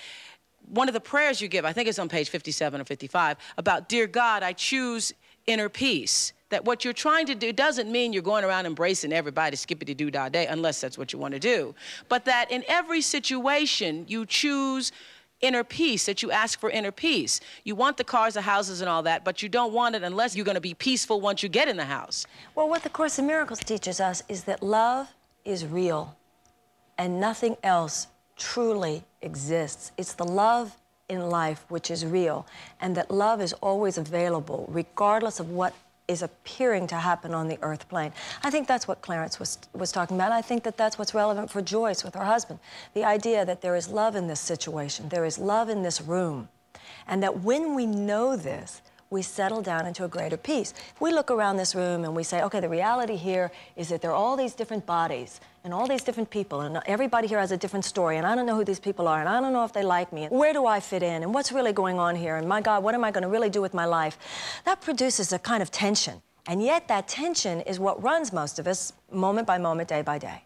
one 0.68 0.88
of 0.88 0.92
the 0.92 1.00
prayers 1.00 1.40
you 1.40 1.48
give, 1.48 1.64
I 1.64 1.72
think 1.72 1.88
it's 1.88 2.00
on 2.00 2.08
page 2.08 2.28
57 2.28 2.80
or 2.80 2.84
55, 2.84 3.36
about, 3.56 3.88
Dear 3.88 4.08
God, 4.08 4.42
I 4.42 4.52
choose 4.52 5.12
inner 5.46 5.68
peace. 5.68 6.32
That 6.50 6.64
what 6.64 6.84
you're 6.84 6.92
trying 6.92 7.26
to 7.26 7.34
do 7.34 7.52
doesn't 7.52 7.90
mean 7.90 8.12
you're 8.12 8.22
going 8.22 8.44
around 8.44 8.66
embracing 8.66 9.12
everybody 9.12 9.56
skippity 9.56 9.94
doo 9.94 10.10
dah 10.10 10.28
day, 10.28 10.46
unless 10.46 10.80
that's 10.80 10.96
what 10.96 11.12
you 11.12 11.18
want 11.18 11.34
to 11.34 11.40
do. 11.40 11.74
But 12.08 12.24
that 12.26 12.50
in 12.50 12.64
every 12.68 13.00
situation, 13.00 14.04
you 14.08 14.26
choose 14.26 14.92
inner 15.40 15.64
peace, 15.64 16.06
that 16.06 16.22
you 16.22 16.30
ask 16.30 16.58
for 16.58 16.70
inner 16.70 16.92
peace. 16.92 17.40
You 17.64 17.74
want 17.74 17.96
the 17.96 18.04
cars, 18.04 18.34
the 18.34 18.42
houses, 18.42 18.80
and 18.80 18.88
all 18.88 19.02
that, 19.02 19.24
but 19.24 19.42
you 19.42 19.48
don't 19.48 19.72
want 19.72 19.94
it 19.94 20.02
unless 20.02 20.34
you're 20.34 20.44
going 20.44 20.54
to 20.54 20.60
be 20.60 20.74
peaceful 20.74 21.20
once 21.20 21.42
you 21.42 21.48
get 21.48 21.68
in 21.68 21.76
the 21.76 21.84
house. 21.84 22.26
Well, 22.54 22.68
what 22.68 22.82
the 22.82 22.90
Course 22.90 23.18
in 23.18 23.26
Miracles 23.26 23.60
teaches 23.60 24.00
us 24.00 24.22
is 24.28 24.44
that 24.44 24.62
love 24.62 25.12
is 25.44 25.66
real 25.66 26.16
and 26.98 27.20
nothing 27.20 27.56
else 27.62 28.06
truly 28.36 29.04
exists. 29.20 29.92
It's 29.96 30.14
the 30.14 30.24
love 30.24 30.76
in 31.08 31.28
life 31.28 31.64
which 31.68 31.90
is 31.90 32.04
real, 32.04 32.46
and 32.80 32.96
that 32.96 33.10
love 33.10 33.40
is 33.40 33.52
always 33.54 33.98
available, 33.98 34.66
regardless 34.68 35.38
of 35.38 35.50
what 35.50 35.74
is 36.08 36.22
appearing 36.22 36.86
to 36.88 36.96
happen 36.96 37.34
on 37.34 37.48
the 37.48 37.58
earth 37.62 37.88
plane. 37.88 38.12
I 38.42 38.50
think 38.50 38.68
that's 38.68 38.86
what 38.86 39.02
Clarence 39.02 39.38
was, 39.40 39.58
was 39.72 39.90
talking 39.90 40.16
about. 40.16 40.32
I 40.32 40.42
think 40.42 40.62
that 40.64 40.76
that's 40.76 40.98
what's 40.98 41.14
relevant 41.14 41.50
for 41.50 41.60
Joyce 41.60 42.04
with 42.04 42.14
her 42.14 42.24
husband. 42.24 42.60
The 42.94 43.04
idea 43.04 43.44
that 43.44 43.60
there 43.60 43.76
is 43.76 43.88
love 43.88 44.14
in 44.14 44.28
this 44.28 44.40
situation, 44.40 45.08
there 45.08 45.24
is 45.24 45.38
love 45.38 45.68
in 45.68 45.82
this 45.82 46.00
room, 46.00 46.48
and 47.06 47.22
that 47.22 47.40
when 47.40 47.74
we 47.74 47.86
know 47.86 48.36
this, 48.36 48.82
we 49.10 49.22
settle 49.22 49.62
down 49.62 49.86
into 49.86 50.04
a 50.04 50.08
greater 50.08 50.36
peace. 50.36 50.74
We 51.00 51.12
look 51.12 51.30
around 51.30 51.56
this 51.56 51.74
room 51.74 52.04
and 52.04 52.14
we 52.14 52.22
say, 52.22 52.42
okay, 52.42 52.60
the 52.60 52.68
reality 52.68 53.16
here 53.16 53.50
is 53.76 53.88
that 53.88 54.02
there 54.02 54.10
are 54.10 54.14
all 54.14 54.36
these 54.36 54.54
different 54.54 54.86
bodies 54.86 55.40
and 55.64 55.74
all 55.74 55.86
these 55.86 56.04
different 56.04 56.30
people, 56.30 56.60
and 56.60 56.80
everybody 56.86 57.26
here 57.26 57.40
has 57.40 57.50
a 57.50 57.56
different 57.56 57.84
story, 57.84 58.18
and 58.18 58.26
I 58.26 58.36
don't 58.36 58.46
know 58.46 58.54
who 58.54 58.64
these 58.64 58.78
people 58.78 59.08
are, 59.08 59.18
and 59.18 59.28
I 59.28 59.40
don't 59.40 59.52
know 59.52 59.64
if 59.64 59.72
they 59.72 59.82
like 59.82 60.12
me, 60.12 60.22
and 60.22 60.30
where 60.30 60.52
do 60.52 60.64
I 60.64 60.78
fit 60.78 61.02
in, 61.02 61.24
and 61.24 61.34
what's 61.34 61.50
really 61.50 61.72
going 61.72 61.98
on 61.98 62.14
here, 62.14 62.36
and 62.36 62.48
my 62.48 62.60
God, 62.60 62.84
what 62.84 62.94
am 62.94 63.02
I 63.02 63.10
going 63.10 63.22
to 63.22 63.28
really 63.28 63.50
do 63.50 63.60
with 63.60 63.74
my 63.74 63.84
life? 63.84 64.16
That 64.64 64.80
produces 64.80 65.32
a 65.32 65.40
kind 65.40 65.62
of 65.62 65.72
tension. 65.72 66.22
And 66.46 66.62
yet, 66.62 66.86
that 66.86 67.08
tension 67.08 67.62
is 67.62 67.80
what 67.80 68.00
runs 68.00 68.32
most 68.32 68.60
of 68.60 68.68
us 68.68 68.92
moment 69.10 69.48
by 69.48 69.58
moment, 69.58 69.88
day 69.88 70.02
by 70.02 70.18
day. 70.18 70.44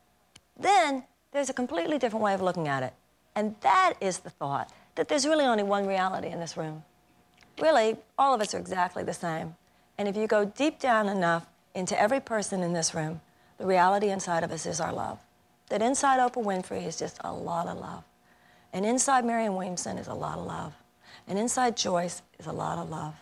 Then, 0.59 1.05
there's 1.33 1.51
a 1.51 1.53
completely 1.53 1.99
different 1.99 2.25
way 2.25 2.33
of 2.33 2.41
looking 2.41 2.67
at 2.67 2.83
it. 2.83 2.95
And 3.37 3.55
that 3.61 3.95
is 4.01 4.21
the 4.21 4.31
thought 4.31 4.73
that 4.95 5.09
there's 5.09 5.27
really 5.27 5.45
only 5.45 5.63
one 5.63 5.87
reality 5.87 6.29
in 6.29 6.41
this 6.41 6.57
room 6.57 6.83
really, 7.59 7.97
all 8.19 8.35
of 8.35 8.41
us 8.41 8.55
are 8.55 8.59
exactly 8.59 9.03
the 9.03 9.15
same. 9.15 9.55
And 9.99 10.09
if 10.09 10.17
you 10.17 10.27
go 10.27 10.45
deep 10.45 10.79
down 10.79 11.09
enough 11.09 11.47
into 11.75 11.99
every 12.01 12.21
person 12.21 12.63
in 12.63 12.73
this 12.73 12.95
room, 12.95 13.21
the 13.59 13.67
reality 13.67 14.09
inside 14.09 14.45
of 14.45 14.53
us 14.53 14.67
is 14.67 14.81
our 14.81 14.93
love. 14.93 15.19
That 15.69 15.83
inside 15.83 16.19
Oprah 16.19 16.45
Winfrey 16.45 16.87
is 16.87 16.99
just 16.99 17.19
a 17.23 17.33
lot 17.33 17.67
of 17.67 17.79
love. 17.79 18.05
And 18.73 18.87
inside 18.87 19.25
Marianne 19.25 19.55
Williamson 19.55 19.99
is 19.99 20.07
a 20.07 20.15
lot 20.15 20.39
of 20.39 20.47
love. 20.47 20.75
And 21.29 21.39
inside 21.39 21.77
Joyce 21.77 22.23
is 22.39 22.47
a 22.47 22.53
lot 22.53 22.79
of 22.79 22.89
love. 22.89 23.15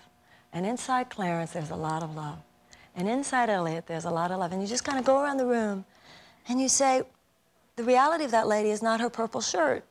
And 0.53 0.65
inside 0.65 1.11
Clarence, 1.11 1.53
there's 1.53 1.71
a 1.71 1.77
lot 1.77 2.03
of 2.03 2.15
love. 2.15 2.39
And 2.97 3.09
inside 3.09 3.51
Elliot, 3.51 3.87
there's 3.87 4.05
a 4.05 4.11
lot 4.11 4.31
of 4.31 4.39
love. 4.39 4.53
And 4.53 4.63
you 4.63 4.69
just 4.69 4.85
kind 4.85 4.99
of 4.99 5.05
go 5.05 5.21
around 5.23 5.37
the 5.37 5.47
room 5.47 5.85
and 6.49 6.61
you 6.61 6.69
say, 6.69 7.03
the 7.77 7.85
reality 7.85 8.25
of 8.25 8.31
that 8.33 8.49
lady 8.49 8.71
is 8.71 8.83
not 8.83 9.01
her 9.01 9.11
purple 9.11 9.41
shirt 9.41 9.85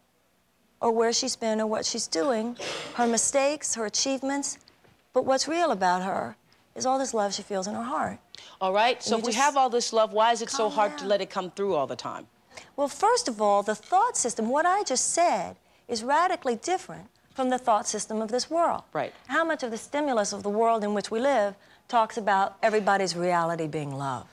or 0.81 0.91
where 0.91 1.13
she's 1.13 1.35
been 1.35 1.59
or 1.59 1.67
what 1.67 1.85
she's 1.85 2.07
doing, 2.07 2.57
her 2.95 3.07
mistakes, 3.07 3.75
her 3.75 3.85
achievements. 3.85 4.57
But 5.13 5.25
what's 5.25 5.47
real 5.47 5.71
about 5.71 6.03
her 6.03 6.35
is 6.75 6.85
all 6.85 6.99
this 6.99 7.13
love 7.13 7.33
she 7.33 7.41
feels 7.41 7.67
in 7.67 7.73
her 7.73 7.83
heart. 7.83 8.19
All 8.61 8.71
right, 8.71 9.01
so 9.01 9.17
if 9.17 9.25
we 9.25 9.33
have 9.33 9.57
all 9.57 9.69
this 9.69 9.91
love, 9.91 10.13
why 10.13 10.31
is 10.31 10.41
it 10.41 10.49
so 10.49 10.69
hard 10.69 10.97
to 10.99 11.05
let 11.05 11.21
it 11.21 11.29
come 11.29 11.51
through 11.51 11.73
all 11.75 11.87
the 11.87 11.95
time? 11.95 12.27
Well, 12.75 12.87
first 12.87 13.27
of 13.27 13.41
all, 13.41 13.63
the 13.63 13.75
thought 13.75 14.15
system, 14.15 14.49
what 14.49 14.65
I 14.65 14.83
just 14.83 15.13
said, 15.13 15.55
is 15.87 16.03
radically 16.03 16.55
different 16.55 17.07
from 17.33 17.49
the 17.49 17.57
thought 17.57 17.87
system 17.87 18.21
of 18.21 18.29
this 18.29 18.49
world. 18.49 18.83
Right. 18.93 19.13
How 19.27 19.43
much 19.43 19.63
of 19.63 19.71
the 19.71 19.77
stimulus 19.77 20.33
of 20.33 20.43
the 20.43 20.49
world 20.49 20.83
in 20.83 20.93
which 20.93 21.11
we 21.11 21.19
live 21.19 21.55
talks 21.87 22.17
about 22.17 22.57
everybody's 22.61 23.15
reality 23.15 23.67
being 23.67 23.91
love? 23.91 24.27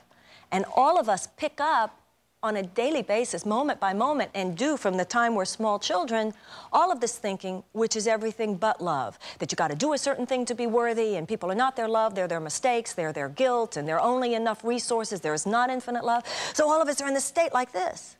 And 0.51 0.65
all 0.75 0.99
of 0.99 1.07
us 1.09 1.27
pick 1.37 1.59
up 1.59 1.99
on 2.45 2.57
a 2.57 2.63
daily 2.63 3.01
basis, 3.01 3.45
moment 3.45 3.79
by 3.79 3.91
moment, 3.91 4.29
and 4.35 4.55
do 4.55 4.77
from 4.77 4.97
the 4.97 5.03
time 5.03 5.33
we're 5.33 5.45
small 5.45 5.79
children, 5.79 6.31
all 6.71 6.91
of 6.91 7.01
this 7.01 7.17
thinking, 7.17 7.63
which 7.71 7.95
is 7.95 8.05
everything 8.05 8.55
but 8.55 8.81
love. 8.81 9.17
That 9.39 9.51
you 9.51 9.55
got 9.55 9.69
to 9.69 9.75
do 9.75 9.93
a 9.93 9.97
certain 9.97 10.27
thing 10.27 10.45
to 10.45 10.55
be 10.55 10.67
worthy, 10.67 11.15
and 11.15 11.27
people 11.27 11.51
are 11.51 11.55
not 11.55 11.75
their 11.75 11.87
love, 11.87 12.13
they're 12.13 12.27
their 12.27 12.39
mistakes, 12.39 12.93
they're 12.93 13.11
their 13.11 13.29
guilt, 13.29 13.77
and 13.77 13.87
there 13.87 13.99
are 13.99 14.07
only 14.07 14.35
enough 14.35 14.63
resources, 14.63 15.21
there 15.21 15.33
is 15.33 15.45
not 15.45 15.69
infinite 15.71 16.05
love. 16.05 16.23
So 16.53 16.69
all 16.69 16.81
of 16.81 16.87
us 16.87 17.01
are 17.01 17.07
in 17.07 17.15
this 17.15 17.25
state 17.25 17.53
like 17.53 17.71
this. 17.71 18.15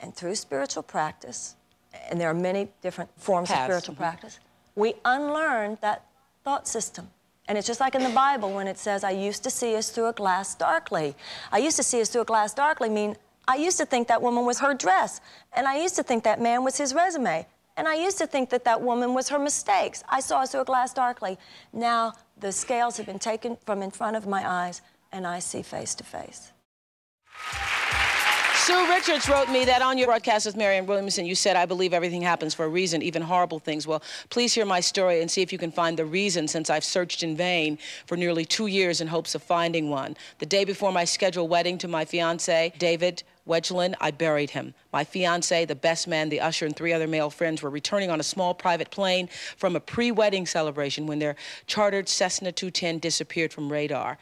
And 0.00 0.14
through 0.14 0.36
spiritual 0.36 0.84
practice, 0.84 1.56
and 2.08 2.20
there 2.20 2.30
are 2.30 2.34
many 2.34 2.68
different 2.82 3.10
forms 3.16 3.48
Paths. 3.48 3.60
of 3.60 3.64
spiritual 3.64 3.94
mm 3.94 3.98
-hmm. 3.98 4.10
practice, 4.10 4.38
we 4.74 4.94
unlearn 5.04 5.76
that 5.80 6.02
thought 6.44 6.68
system. 6.68 7.10
And 7.48 7.56
it's 7.56 7.66
just 7.66 7.80
like 7.80 7.94
in 7.94 8.02
the 8.02 8.10
Bible 8.10 8.52
when 8.52 8.66
it 8.66 8.78
says, 8.78 9.04
I 9.04 9.12
used 9.12 9.42
to 9.44 9.50
see 9.50 9.76
us 9.76 9.90
through 9.90 10.08
a 10.08 10.12
glass 10.12 10.54
darkly. 10.54 11.14
I 11.52 11.58
used 11.58 11.76
to 11.76 11.82
see 11.82 12.00
us 12.00 12.08
through 12.08 12.22
a 12.22 12.24
glass 12.24 12.54
darkly 12.54 12.88
mean 12.88 13.16
I 13.48 13.56
used 13.56 13.78
to 13.78 13.86
think 13.86 14.08
that 14.08 14.20
woman 14.20 14.44
was 14.44 14.58
her 14.58 14.74
dress, 14.74 15.20
and 15.52 15.68
I 15.68 15.78
used 15.78 15.96
to 15.96 16.02
think 16.02 16.24
that 16.24 16.40
man 16.40 16.64
was 16.64 16.76
his 16.76 16.92
resume, 16.92 17.46
and 17.76 17.86
I 17.86 17.94
used 17.94 18.18
to 18.18 18.26
think 18.26 18.50
that 18.50 18.64
that 18.64 18.80
woman 18.82 19.14
was 19.14 19.28
her 19.28 19.38
mistakes. 19.38 20.02
I 20.08 20.20
saw 20.20 20.44
through 20.44 20.62
a 20.62 20.64
glass 20.64 20.92
darkly. 20.92 21.38
Now 21.72 22.14
the 22.38 22.50
scales 22.50 22.96
have 22.96 23.06
been 23.06 23.18
taken 23.18 23.56
from 23.64 23.82
in 23.82 23.90
front 23.90 24.16
of 24.16 24.26
my 24.26 24.48
eyes, 24.48 24.82
and 25.12 25.26
I 25.26 25.38
see 25.38 25.62
face 25.62 25.94
to 25.96 26.04
face. 26.04 26.52
Sue 28.66 28.88
Richards 28.88 29.28
wrote 29.28 29.48
me 29.48 29.64
that 29.64 29.80
on 29.80 29.96
your 29.96 30.08
broadcast 30.08 30.44
with 30.44 30.56
Marianne 30.56 30.86
Williamson, 30.86 31.24
you 31.24 31.36
said, 31.36 31.54
I 31.54 31.66
believe 31.66 31.94
everything 31.94 32.20
happens 32.20 32.52
for 32.52 32.64
a 32.64 32.68
reason, 32.68 33.00
even 33.00 33.22
horrible 33.22 33.60
things. 33.60 33.86
Well, 33.86 34.02
please 34.28 34.54
hear 34.54 34.64
my 34.64 34.80
story 34.80 35.20
and 35.20 35.30
see 35.30 35.40
if 35.40 35.52
you 35.52 35.58
can 35.58 35.70
find 35.70 35.96
the 35.96 36.04
reason 36.04 36.48
since 36.48 36.68
I've 36.68 36.82
searched 36.82 37.22
in 37.22 37.36
vain 37.36 37.78
for 38.06 38.16
nearly 38.16 38.44
two 38.44 38.66
years 38.66 39.00
in 39.00 39.06
hopes 39.06 39.36
of 39.36 39.42
finding 39.44 39.88
one. 39.88 40.16
The 40.40 40.46
day 40.46 40.64
before 40.64 40.90
my 40.90 41.04
scheduled 41.04 41.48
wedding 41.48 41.78
to 41.78 41.86
my 41.86 42.04
fiance, 42.04 42.72
David 42.76 43.22
Wedgelin, 43.46 43.94
I 44.00 44.10
buried 44.10 44.50
him. 44.50 44.74
My 44.92 45.04
fiance, 45.04 45.64
the 45.64 45.74
best 45.74 46.08
man, 46.08 46.28
the 46.28 46.40
usher, 46.40 46.66
and 46.66 46.74
three 46.74 46.92
other 46.92 47.06
male 47.06 47.30
friends 47.30 47.62
were 47.62 47.70
returning 47.70 48.10
on 48.10 48.18
a 48.18 48.24
small 48.24 48.54
private 48.54 48.90
plane 48.90 49.28
from 49.56 49.76
a 49.76 49.80
pre 49.80 50.10
wedding 50.10 50.46
celebration 50.46 51.06
when 51.06 51.20
their 51.20 51.36
chartered 51.66 52.08
Cessna 52.08 52.50
210 52.50 52.98
disappeared 52.98 53.52
from 53.52 53.70
radar. 53.70 54.18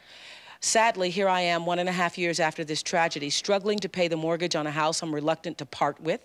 Sadly, 0.59 1.09
here 1.09 1.29
I 1.29 1.41
am, 1.41 1.65
one 1.65 1.79
and 1.79 1.89
a 1.89 1.91
half 1.91 2.17
years 2.17 2.39
after 2.39 2.63
this 2.63 2.81
tragedy, 2.81 3.29
struggling 3.29 3.79
to 3.79 3.89
pay 3.89 4.07
the 4.07 4.17
mortgage 4.17 4.55
on 4.55 4.67
a 4.67 4.71
house 4.71 5.01
I'm 5.01 5.13
reluctant 5.13 5.57
to 5.59 5.65
part 5.65 5.99
with, 5.99 6.21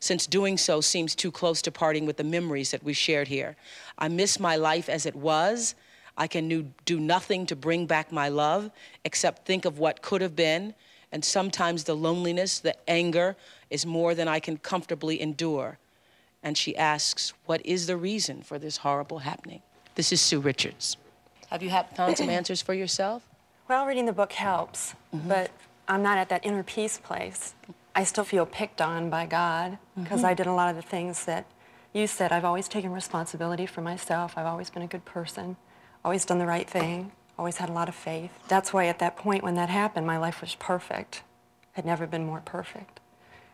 since 0.00 0.26
doing 0.26 0.56
so 0.56 0.80
seems 0.80 1.14
too 1.14 1.30
close 1.30 1.60
to 1.62 1.72
parting 1.72 2.06
with 2.06 2.16
the 2.16 2.24
memories 2.24 2.70
that 2.70 2.82
we 2.82 2.92
shared 2.92 3.28
here. 3.28 3.56
I 3.98 4.08
miss 4.08 4.38
my 4.38 4.56
life 4.56 4.88
as 4.88 5.06
it 5.06 5.16
was. 5.16 5.74
I 6.16 6.26
can 6.26 6.74
do 6.84 7.00
nothing 7.00 7.46
to 7.46 7.56
bring 7.56 7.86
back 7.86 8.12
my 8.12 8.28
love 8.28 8.70
except 9.04 9.46
think 9.46 9.64
of 9.64 9.78
what 9.78 10.00
could 10.00 10.20
have 10.20 10.36
been, 10.36 10.74
and 11.14 11.24
sometimes 11.24 11.84
the 11.84 11.94
loneliness, 11.94 12.58
the 12.58 12.74
anger 12.90 13.36
is 13.70 13.86
more 13.86 14.16
than 14.16 14.26
I 14.26 14.40
can 14.40 14.56
comfortably 14.56 15.22
endure. 15.22 15.78
And 16.42 16.58
she 16.58 16.76
asks, 16.76 17.32
What 17.46 17.64
is 17.64 17.86
the 17.86 17.96
reason 17.96 18.42
for 18.42 18.58
this 18.58 18.78
horrible 18.78 19.20
happening? 19.20 19.62
This 19.94 20.10
is 20.10 20.20
Sue 20.20 20.40
Richards. 20.40 20.96
Have 21.50 21.62
you 21.62 21.70
found 21.94 22.18
some 22.18 22.28
answers 22.28 22.60
for 22.60 22.74
yourself? 22.74 23.22
Well, 23.68 23.86
reading 23.86 24.06
the 24.06 24.12
book 24.12 24.32
helps, 24.32 24.96
mm-hmm. 25.14 25.28
but 25.28 25.52
I'm 25.86 26.02
not 26.02 26.18
at 26.18 26.28
that 26.30 26.44
inner 26.44 26.64
peace 26.64 26.98
place. 26.98 27.54
I 27.94 28.02
still 28.02 28.24
feel 28.24 28.44
picked 28.44 28.80
on 28.80 29.08
by 29.08 29.26
God 29.26 29.78
because 29.96 30.18
mm-hmm. 30.18 30.26
I 30.26 30.34
did 30.34 30.48
a 30.48 30.52
lot 30.52 30.68
of 30.68 30.74
the 30.74 30.82
things 30.82 31.26
that 31.26 31.46
you 31.92 32.08
said. 32.08 32.32
I've 32.32 32.44
always 32.44 32.66
taken 32.66 32.90
responsibility 32.90 33.66
for 33.66 33.82
myself. 33.82 34.34
I've 34.36 34.46
always 34.46 34.68
been 34.68 34.82
a 34.82 34.88
good 34.88 35.04
person, 35.04 35.56
always 36.04 36.24
done 36.24 36.40
the 36.40 36.46
right 36.46 36.68
thing, 36.68 37.12
always 37.38 37.56
had 37.56 37.68
a 37.68 37.72
lot 37.72 37.88
of 37.88 37.94
faith. 37.94 38.30
That's 38.48 38.72
why 38.72 38.86
at 38.86 38.98
that 39.00 39.16
point 39.16 39.42
when 39.42 39.54
that 39.54 39.68
happened, 39.68 40.06
my 40.06 40.18
life 40.18 40.40
was 40.40 40.54
perfect. 40.54 41.22
Had 41.72 41.84
never 41.84 42.06
been 42.06 42.24
more 42.24 42.40
perfect. 42.44 43.00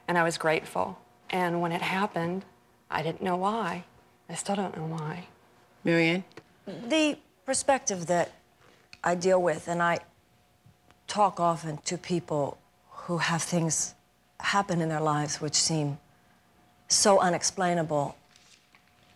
And 0.06 0.18
I 0.18 0.22
was 0.22 0.36
grateful. 0.36 0.98
And 1.30 1.60
when 1.60 1.72
it 1.72 1.82
happened, 1.82 2.44
I 2.90 3.02
didn't 3.02 3.22
know 3.22 3.36
why. 3.36 3.84
I 4.28 4.34
still 4.34 4.56
don't 4.56 4.76
know 4.76 4.86
why. 4.86 5.26
Marianne? 5.84 6.24
The 6.66 7.18
perspective 7.46 8.06
that 8.06 8.32
I 9.02 9.14
deal 9.14 9.40
with, 9.40 9.66
and 9.66 9.82
I 9.82 10.00
talk 11.06 11.40
often 11.40 11.78
to 11.78 11.96
people 11.96 12.58
who 12.90 13.18
have 13.18 13.42
things 13.42 13.94
happen 14.40 14.80
in 14.80 14.88
their 14.88 15.00
lives 15.00 15.40
which 15.40 15.54
seem 15.54 15.98
so 16.88 17.18
unexplainable. 17.18 18.16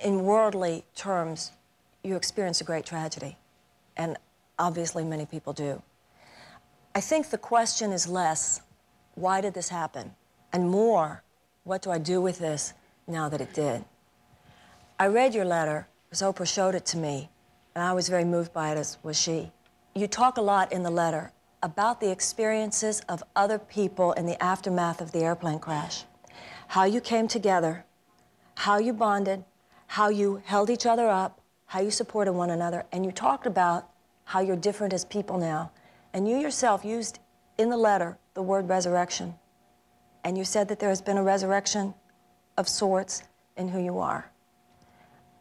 In 0.01 0.25
worldly 0.25 0.85
terms, 0.97 1.53
you 2.03 2.17
experience 2.17 2.61
a 2.61 2.65
great 2.65 2.85
tragedy, 2.85 3.37
and 3.97 4.17
obviously 4.59 5.05
many 5.05 5.27
people 5.27 5.53
do. 5.53 5.83
I 6.95 7.01
think 7.01 7.31
the 7.31 7.39
question 7.39 7.93
is 7.93 8.07
less, 8.07 8.61
why 9.15 9.41
did 9.41 9.55
this 9.55 9.69
happen? 9.69 10.15
And 10.53 10.69
more, 10.69 11.23
what 11.65 11.83
do 11.83 11.91
I 11.91 11.99
do 11.99 12.21
with 12.21 12.39
this 12.39 12.73
now 13.07 13.29
that 13.29 13.41
it 13.41 13.53
did? 13.55 13.85
I 14.99 15.07
read 15.07 15.35
your 15.35 15.45
letter 15.45 15.89
because 16.09 16.23
Oprah 16.23 16.47
showed 16.47 16.75
it 16.75 16.87
to 16.87 16.99
me, 16.99 17.31
and 17.75 17.83
I 17.83 17.93
was 17.93 18.09
very 18.09 18.25
moved 18.25 18.53
by 18.53 18.71
it, 18.71 18.79
as 18.79 18.99
was 19.03 19.21
she. 19.21 19.51
You 19.95 20.07
talk 20.07 20.37
a 20.37 20.43
lot 20.43 20.73
in 20.73 20.85
the 20.85 20.91
letter 20.91 21.33
about 21.63 22.01
the 22.01 22.11
experiences 22.11 23.01
of 23.09 23.23
other 23.35 23.59
people 23.59 24.13
in 24.13 24.27
the 24.27 24.41
aftermath 24.43 25.01
of 25.01 25.13
the 25.13 25.21
airplane 25.21 25.59
crash, 25.59 26.05
how 26.69 26.85
you 26.85 27.01
came 27.01 27.27
together, 27.27 27.85
how 28.57 28.79
you 28.79 28.93
bonded, 28.93 29.45
how 29.89 30.09
you 30.09 30.43
held 30.45 30.71
each 30.71 30.87
other 30.87 31.09
up, 31.09 31.41
how 31.67 31.81
you 31.81 31.91
supported 31.91 32.33
one 32.33 32.51
another, 32.51 32.85
and 32.93 33.05
you 33.05 33.11
talked 33.11 33.47
about 33.47 33.89
how 34.25 34.41
you're 34.41 34.57
different 34.57 34.93
as 34.93 35.05
people 35.05 35.39
now. 35.39 35.71
And 36.13 36.29
you 36.29 36.37
yourself 36.37 36.85
used 36.85 37.19
in 37.59 37.71
the 37.71 37.77
letter 37.77 38.19
the 38.35 38.43
word 38.43 38.69
resurrection. 38.69 39.35
And 40.25 40.39
you 40.39 40.45
said 40.45 40.69
that 40.69 40.79
there 40.79 40.89
has 40.89 41.03
been 41.03 41.17
a 41.17 41.23
resurrection 41.23 41.95
of 42.57 42.69
sorts 42.69 43.25
in 43.57 43.69
who 43.69 43.81
you 43.83 43.99
are. 43.99 44.31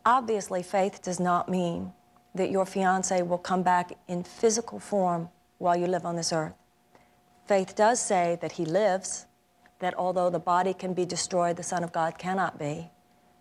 Obviously, 0.06 0.62
faith 0.63 1.02
does 1.02 1.19
not 1.19 1.48
mean 1.50 1.93
that 2.36 2.52
your 2.52 2.65
fiance 2.65 3.22
will 3.22 3.38
come 3.38 3.63
back 3.63 3.93
in 4.08 4.24
physical 4.24 4.80
form 4.80 5.30
while 5.60 5.78
you 5.78 5.88
live 5.88 6.06
on 6.06 6.15
this 6.15 6.34
earth. 6.34 6.54
Faith 7.46 7.76
does 7.76 8.00
say 8.00 8.38
that 8.41 8.54
he 8.54 8.65
lives, 8.65 9.28
that 9.80 9.93
although 9.98 10.30
the 10.30 10.39
body 10.39 10.74
can 10.74 10.93
be 10.93 11.06
destroyed, 11.06 11.56
the 11.56 11.63
Son 11.63 11.84
of 11.84 11.91
God 11.91 12.17
cannot 12.17 12.58
be. 12.58 12.89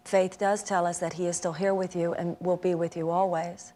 Faith 0.04 0.38
does 0.38 0.62
tell 0.62 0.86
us 0.86 0.98
that 0.98 1.14
he 1.14 1.26
is 1.26 1.36
still 1.36 1.52
here 1.52 1.74
with 1.74 1.96
you 1.96 2.12
and 2.14 2.36
will 2.40 2.56
be 2.56 2.74
with 2.74 2.96
you 2.96 3.10
always. 3.10 3.72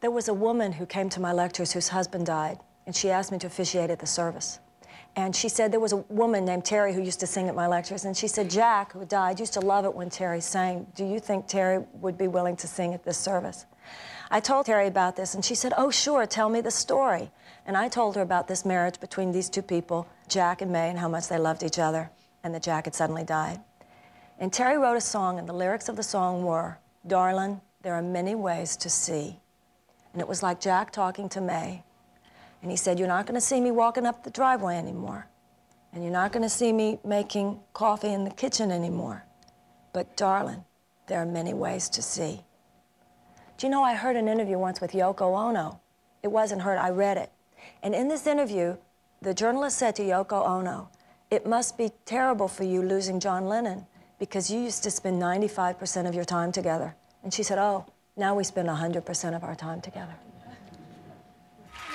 There 0.00 0.12
was 0.12 0.28
a 0.28 0.34
woman 0.34 0.72
who 0.72 0.86
came 0.86 1.08
to 1.08 1.20
my 1.20 1.32
lectures 1.32 1.72
whose 1.72 1.88
husband 1.88 2.26
died, 2.26 2.60
and 2.86 2.94
she 2.94 3.10
asked 3.10 3.32
me 3.32 3.38
to 3.38 3.48
officiate 3.48 3.90
at 3.90 3.98
the 3.98 4.06
service. 4.06 4.60
And 5.16 5.34
she 5.34 5.48
said 5.48 5.72
there 5.72 5.80
was 5.80 5.92
a 5.92 6.04
woman 6.08 6.44
named 6.44 6.64
Terry 6.64 6.94
who 6.94 7.02
used 7.02 7.18
to 7.18 7.26
sing 7.26 7.48
at 7.48 7.56
my 7.56 7.66
lectures, 7.66 8.04
and 8.04 8.16
she 8.16 8.28
said 8.28 8.48
Jack, 8.48 8.92
who 8.92 9.04
died, 9.04 9.40
used 9.40 9.54
to 9.54 9.60
love 9.60 9.84
it 9.84 9.92
when 9.92 10.08
Terry 10.08 10.40
sang. 10.40 10.86
Do 10.94 11.04
you 11.04 11.18
think 11.18 11.48
Terry 11.48 11.84
would 11.94 12.16
be 12.16 12.28
willing 12.28 12.54
to 12.58 12.68
sing 12.68 12.94
at 12.94 13.02
this 13.02 13.18
service? 13.18 13.66
I 14.30 14.38
told 14.38 14.66
Terry 14.66 14.86
about 14.86 15.16
this, 15.16 15.34
and 15.34 15.44
she 15.44 15.56
said, 15.56 15.72
Oh, 15.76 15.90
sure, 15.90 16.26
tell 16.26 16.48
me 16.48 16.60
the 16.60 16.70
story. 16.70 17.32
And 17.66 17.76
I 17.76 17.88
told 17.88 18.14
her 18.14 18.22
about 18.22 18.46
this 18.46 18.64
marriage 18.64 19.00
between 19.00 19.32
these 19.32 19.50
two 19.50 19.62
people, 19.62 20.06
Jack 20.28 20.62
and 20.62 20.70
May, 20.70 20.90
and 20.90 20.98
how 21.00 21.08
much 21.08 21.26
they 21.26 21.38
loved 21.38 21.64
each 21.64 21.80
other, 21.80 22.08
and 22.44 22.54
that 22.54 22.62
Jack 22.62 22.84
had 22.84 22.94
suddenly 22.94 23.24
died. 23.24 23.58
And 24.38 24.52
Terry 24.52 24.78
wrote 24.78 24.96
a 24.96 25.00
song, 25.00 25.40
and 25.40 25.48
the 25.48 25.52
lyrics 25.52 25.88
of 25.88 25.96
the 25.96 26.04
song 26.04 26.44
were, 26.44 26.78
Darling, 27.04 27.60
there 27.82 27.94
are 27.94 28.02
many 28.02 28.36
ways 28.36 28.76
to 28.76 28.88
see. 28.88 29.40
And 30.12 30.20
it 30.22 30.28
was 30.28 30.42
like 30.42 30.60
Jack 30.60 30.90
talking 30.90 31.28
to 31.30 31.40
May. 31.40 31.82
And 32.62 32.70
he 32.70 32.76
said, 32.76 32.98
You're 32.98 33.08
not 33.08 33.26
going 33.26 33.34
to 33.34 33.40
see 33.40 33.60
me 33.60 33.70
walking 33.70 34.06
up 34.06 34.24
the 34.24 34.30
driveway 34.30 34.76
anymore. 34.76 35.28
And 35.92 36.02
you're 36.02 36.12
not 36.12 36.32
going 36.32 36.42
to 36.42 36.48
see 36.48 36.72
me 36.72 36.98
making 37.04 37.60
coffee 37.72 38.12
in 38.12 38.24
the 38.24 38.30
kitchen 38.30 38.70
anymore. 38.70 39.24
But, 39.92 40.16
darling, 40.16 40.64
there 41.06 41.20
are 41.20 41.26
many 41.26 41.54
ways 41.54 41.88
to 41.90 42.02
see. 42.02 42.42
Do 43.56 43.66
you 43.66 43.70
know, 43.70 43.82
I 43.82 43.94
heard 43.94 44.16
an 44.16 44.28
interview 44.28 44.58
once 44.58 44.80
with 44.80 44.92
Yoko 44.92 45.36
Ono. 45.36 45.80
It 46.22 46.28
wasn't 46.28 46.62
heard, 46.62 46.78
I 46.78 46.90
read 46.90 47.16
it. 47.16 47.32
And 47.82 47.94
in 47.94 48.08
this 48.08 48.26
interview, 48.26 48.76
the 49.22 49.34
journalist 49.34 49.78
said 49.78 49.96
to 49.96 50.02
Yoko 50.02 50.46
Ono, 50.46 50.90
It 51.30 51.46
must 51.46 51.76
be 51.78 51.90
terrible 52.04 52.48
for 52.48 52.64
you 52.64 52.82
losing 52.82 53.18
John 53.18 53.46
Lennon 53.46 53.86
because 54.18 54.50
you 54.50 54.60
used 54.60 54.82
to 54.84 54.90
spend 54.90 55.20
95% 55.20 56.08
of 56.08 56.14
your 56.14 56.24
time 56.24 56.52
together. 56.52 56.94
And 57.22 57.32
she 57.32 57.42
said, 57.42 57.58
Oh, 57.58 57.86
now 58.18 58.34
we 58.34 58.44
spend 58.44 58.68
100% 58.68 59.36
of 59.36 59.44
our 59.44 59.54
time 59.54 59.80
together. 59.80 60.14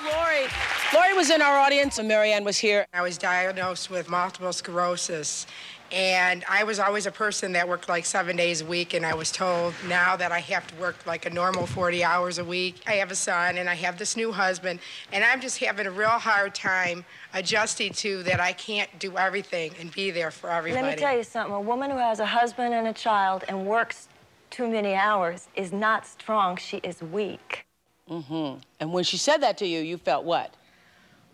Lori, 0.02 0.46
Lori 0.92 1.14
was 1.14 1.30
in 1.30 1.40
our 1.40 1.58
audience 1.58 1.98
and 1.98 2.08
Marianne 2.08 2.44
was 2.44 2.58
here. 2.58 2.86
I 2.92 3.02
was 3.02 3.16
diagnosed 3.16 3.90
with 3.90 4.08
multiple 4.08 4.52
sclerosis. 4.52 5.46
And 5.92 6.44
I 6.48 6.64
was 6.64 6.80
always 6.80 7.06
a 7.06 7.10
person 7.12 7.52
that 7.52 7.68
worked 7.68 7.88
like 7.88 8.04
seven 8.04 8.36
days 8.36 8.62
a 8.62 8.64
week, 8.64 8.94
and 8.94 9.06
I 9.06 9.14
was 9.14 9.30
told 9.30 9.74
now 9.86 10.16
that 10.16 10.32
I 10.32 10.40
have 10.40 10.66
to 10.68 10.74
work 10.76 11.06
like 11.06 11.24
a 11.24 11.30
normal 11.30 11.66
40 11.66 12.02
hours 12.02 12.38
a 12.38 12.44
week. 12.44 12.82
I 12.86 12.94
have 12.94 13.12
a 13.12 13.14
son, 13.14 13.58
and 13.58 13.68
I 13.68 13.74
have 13.74 13.96
this 13.96 14.16
new 14.16 14.32
husband, 14.32 14.80
and 15.12 15.22
I'm 15.22 15.40
just 15.40 15.58
having 15.58 15.86
a 15.86 15.90
real 15.92 16.08
hard 16.08 16.54
time 16.54 17.04
adjusting 17.32 17.92
to 17.92 18.24
that 18.24 18.40
I 18.40 18.52
can't 18.54 18.90
do 18.98 19.16
everything 19.16 19.72
and 19.78 19.92
be 19.92 20.10
there 20.10 20.32
for 20.32 20.50
everybody. 20.50 20.82
Let 20.82 20.96
me 20.96 21.00
tell 21.00 21.16
you 21.16 21.22
something. 21.22 21.54
A 21.54 21.60
woman 21.60 21.90
who 21.90 21.98
has 21.98 22.18
a 22.18 22.26
husband 22.26 22.74
and 22.74 22.88
a 22.88 22.92
child 22.92 23.44
and 23.46 23.64
works 23.64 24.08
too 24.54 24.68
many 24.68 24.94
hours 24.94 25.48
is 25.56 25.72
not 25.72 26.06
strong, 26.06 26.56
she 26.56 26.76
is 26.76 27.02
weak. 27.02 27.66
Mm-hmm. 28.08 28.60
And 28.78 28.92
when 28.92 29.02
she 29.02 29.16
said 29.16 29.38
that 29.38 29.58
to 29.58 29.66
you, 29.66 29.80
you 29.80 29.98
felt 29.98 30.24
what? 30.24 30.54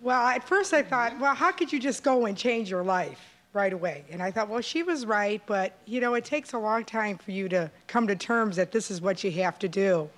Well, 0.01 0.27
at 0.27 0.43
first 0.43 0.73
I 0.73 0.83
thought, 0.83 1.21
well, 1.21 1.35
how 1.35 1.53
could 1.53 1.71
you 1.71 1.79
just 1.79 2.03
go 2.03 2.25
and 2.25 2.35
change 2.35 2.71
your 2.71 2.83
life 2.83 3.21
right 3.53 3.75
away? 3.75 4.05
And 4.11 4.23
I 4.23 4.31
thought, 4.31 4.49
well, 4.49 4.63
she 4.63 4.83
was 4.83 5.05
right, 5.05 5.43
but 5.45 5.77
you 5.85 6.01
know, 6.01 6.15
it 6.15 6.25
takes 6.25 6.55
a 6.55 6.59
long 6.59 6.83
time 6.83 7.19
for 7.19 7.33
you 7.33 7.47
to 7.51 7.71
come 7.89 8.07
to 8.07 8.17
terms 8.17 8.57
that 8.57 8.73
this 8.73 8.91
is 8.91 9.03
what 9.03 9.23
you 9.23 9.31
have 9.33 9.59
to 9.59 9.69
do. 9.69 10.09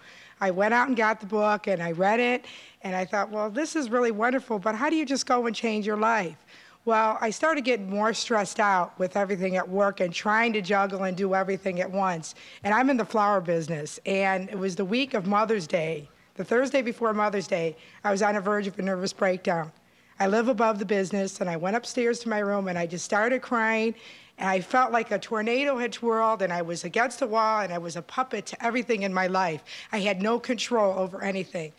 I 0.41 0.53
went 0.53 0.73
out 0.73 0.87
and 0.87 0.97
got 0.97 1.19
the 1.19 1.27
book 1.27 1.67
and 1.67 1.83
I 1.83 1.91
read 1.91 2.21
it, 2.21 2.45
and 2.83 2.95
I 2.95 3.05
thought, 3.05 3.31
well, 3.31 3.51
this 3.51 3.75
is 3.75 3.91
really 3.91 4.13
wonderful, 4.13 4.61
but 4.61 4.77
how 4.77 4.89
do 4.89 4.95
you 4.95 5.05
just 5.05 5.27
go 5.27 5.47
and 5.47 5.57
change 5.57 5.89
your 5.89 5.97
life? 5.97 6.37
Well, 6.85 7.17
I 7.21 7.31
started 7.31 7.63
getting 7.63 7.89
more 7.89 8.13
stressed 8.13 8.59
out 8.59 8.99
with 8.99 9.17
everything 9.17 9.57
at 9.57 9.69
work 9.69 10.01
and 10.01 10.13
trying 10.13 10.53
to 10.55 10.61
juggle 10.61 11.05
and 11.05 11.17
do 11.17 11.33
everything 11.33 11.81
at 11.81 11.89
once. 11.89 12.35
And 12.65 12.75
I'm 12.75 12.91
in 12.91 12.97
the 12.97 13.05
flower 13.05 13.41
business, 13.41 14.01
and 14.05 14.51
it 14.51 14.59
was 14.59 14.75
the 14.75 14.85
week 14.85 15.15
of 15.15 15.25
Mother's 15.25 15.69
Day. 15.69 16.09
The 16.35 16.45
Thursday 16.45 16.83
before 16.83 17.15
Mother's 17.15 17.47
Day, 17.47 17.77
I 18.03 18.11
was 18.11 18.21
on 18.21 18.35
the 18.35 18.41
verge 18.41 18.67
of 18.67 18.77
a 18.81 18.83
nervous 18.83 19.13
breakdown. 19.13 19.71
I 20.19 20.27
live 20.27 20.49
above 20.49 20.81
the 20.81 20.85
business, 20.85 21.41
and 21.41 21.49
I 21.49 21.57
went 21.57 21.77
upstairs 21.77 22.19
to 22.21 22.29
my 22.29 22.41
room 22.41 22.67
and 22.67 22.77
I 22.77 22.87
just 22.87 23.05
started 23.05 23.43
crying. 23.43 23.95
And 24.39 24.49
I 24.49 24.61
felt 24.61 24.91
like 24.91 25.13
a 25.13 25.21
tornado 25.21 25.79
had 25.79 25.93
twirled, 25.93 26.43
and 26.43 26.53
I 26.53 26.63
was 26.63 26.83
against 26.83 27.21
the 27.21 27.29
wall, 27.29 27.61
and 27.61 27.73
I 27.73 27.79
was 27.79 27.95
a 27.95 28.03
puppet 28.03 28.47
to 28.47 28.65
everything 28.65 29.03
in 29.03 29.15
my 29.15 29.29
life. 29.29 29.63
I 29.93 30.01
had 30.01 30.21
no 30.21 30.41
control 30.41 30.99
over 30.99 31.23
anything. 31.23 31.73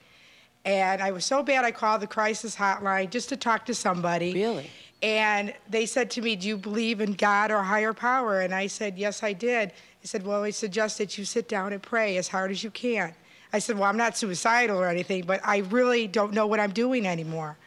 And 0.63 1.02
I 1.02 1.12
was 1.12 1.26
so 1.26 1.44
bad, 1.44 1.66
I 1.66 1.72
called 1.72 2.02
the 2.02 2.08
crisis 2.08 2.56
hotline 2.56 3.10
just 3.10 3.28
to 3.30 3.38
talk 3.38 3.66
to 3.66 3.74
somebody. 3.74 4.34
Really? 4.34 4.70
And 5.04 5.54
they 5.70 5.86
said 5.86 6.10
to 6.12 6.22
me, 6.22 6.38
Do 6.38 6.48
you 6.48 6.58
believe 6.58 7.02
in 7.02 7.13
God 7.13 7.52
or 7.52 7.62
higher 7.62 7.94
power? 7.94 8.39
And 8.39 8.56
I 8.56 8.68
said, 8.68 8.98
Yes, 8.98 9.22
I 9.22 9.34
did. 9.34 9.74
He 10.00 10.08
said, 10.08 10.26
Well, 10.26 10.42
we 10.42 10.52
suggest 10.52 10.98
that 10.98 11.18
you 11.18 11.26
sit 11.26 11.50
down 11.50 11.74
and 11.74 11.84
pray 11.84 12.16
as 12.16 12.30
hard 12.30 12.52
as 12.52 12.63
you 12.63 12.72
can. 12.72 13.13
I 13.52 13.60
said, 13.60 13.78
Well, 13.78 13.89
I'm 13.89 13.98
not 13.98 14.18
suicidal 14.18 14.80
or 14.80 14.88
anything, 14.88 15.26
but 15.26 15.42
I 15.44 15.58
really 15.58 16.08
don't 16.08 16.32
know 16.32 16.48
what 16.48 16.62
I'm 16.62 16.72
doing 16.72 17.06
anymore. 17.06 17.58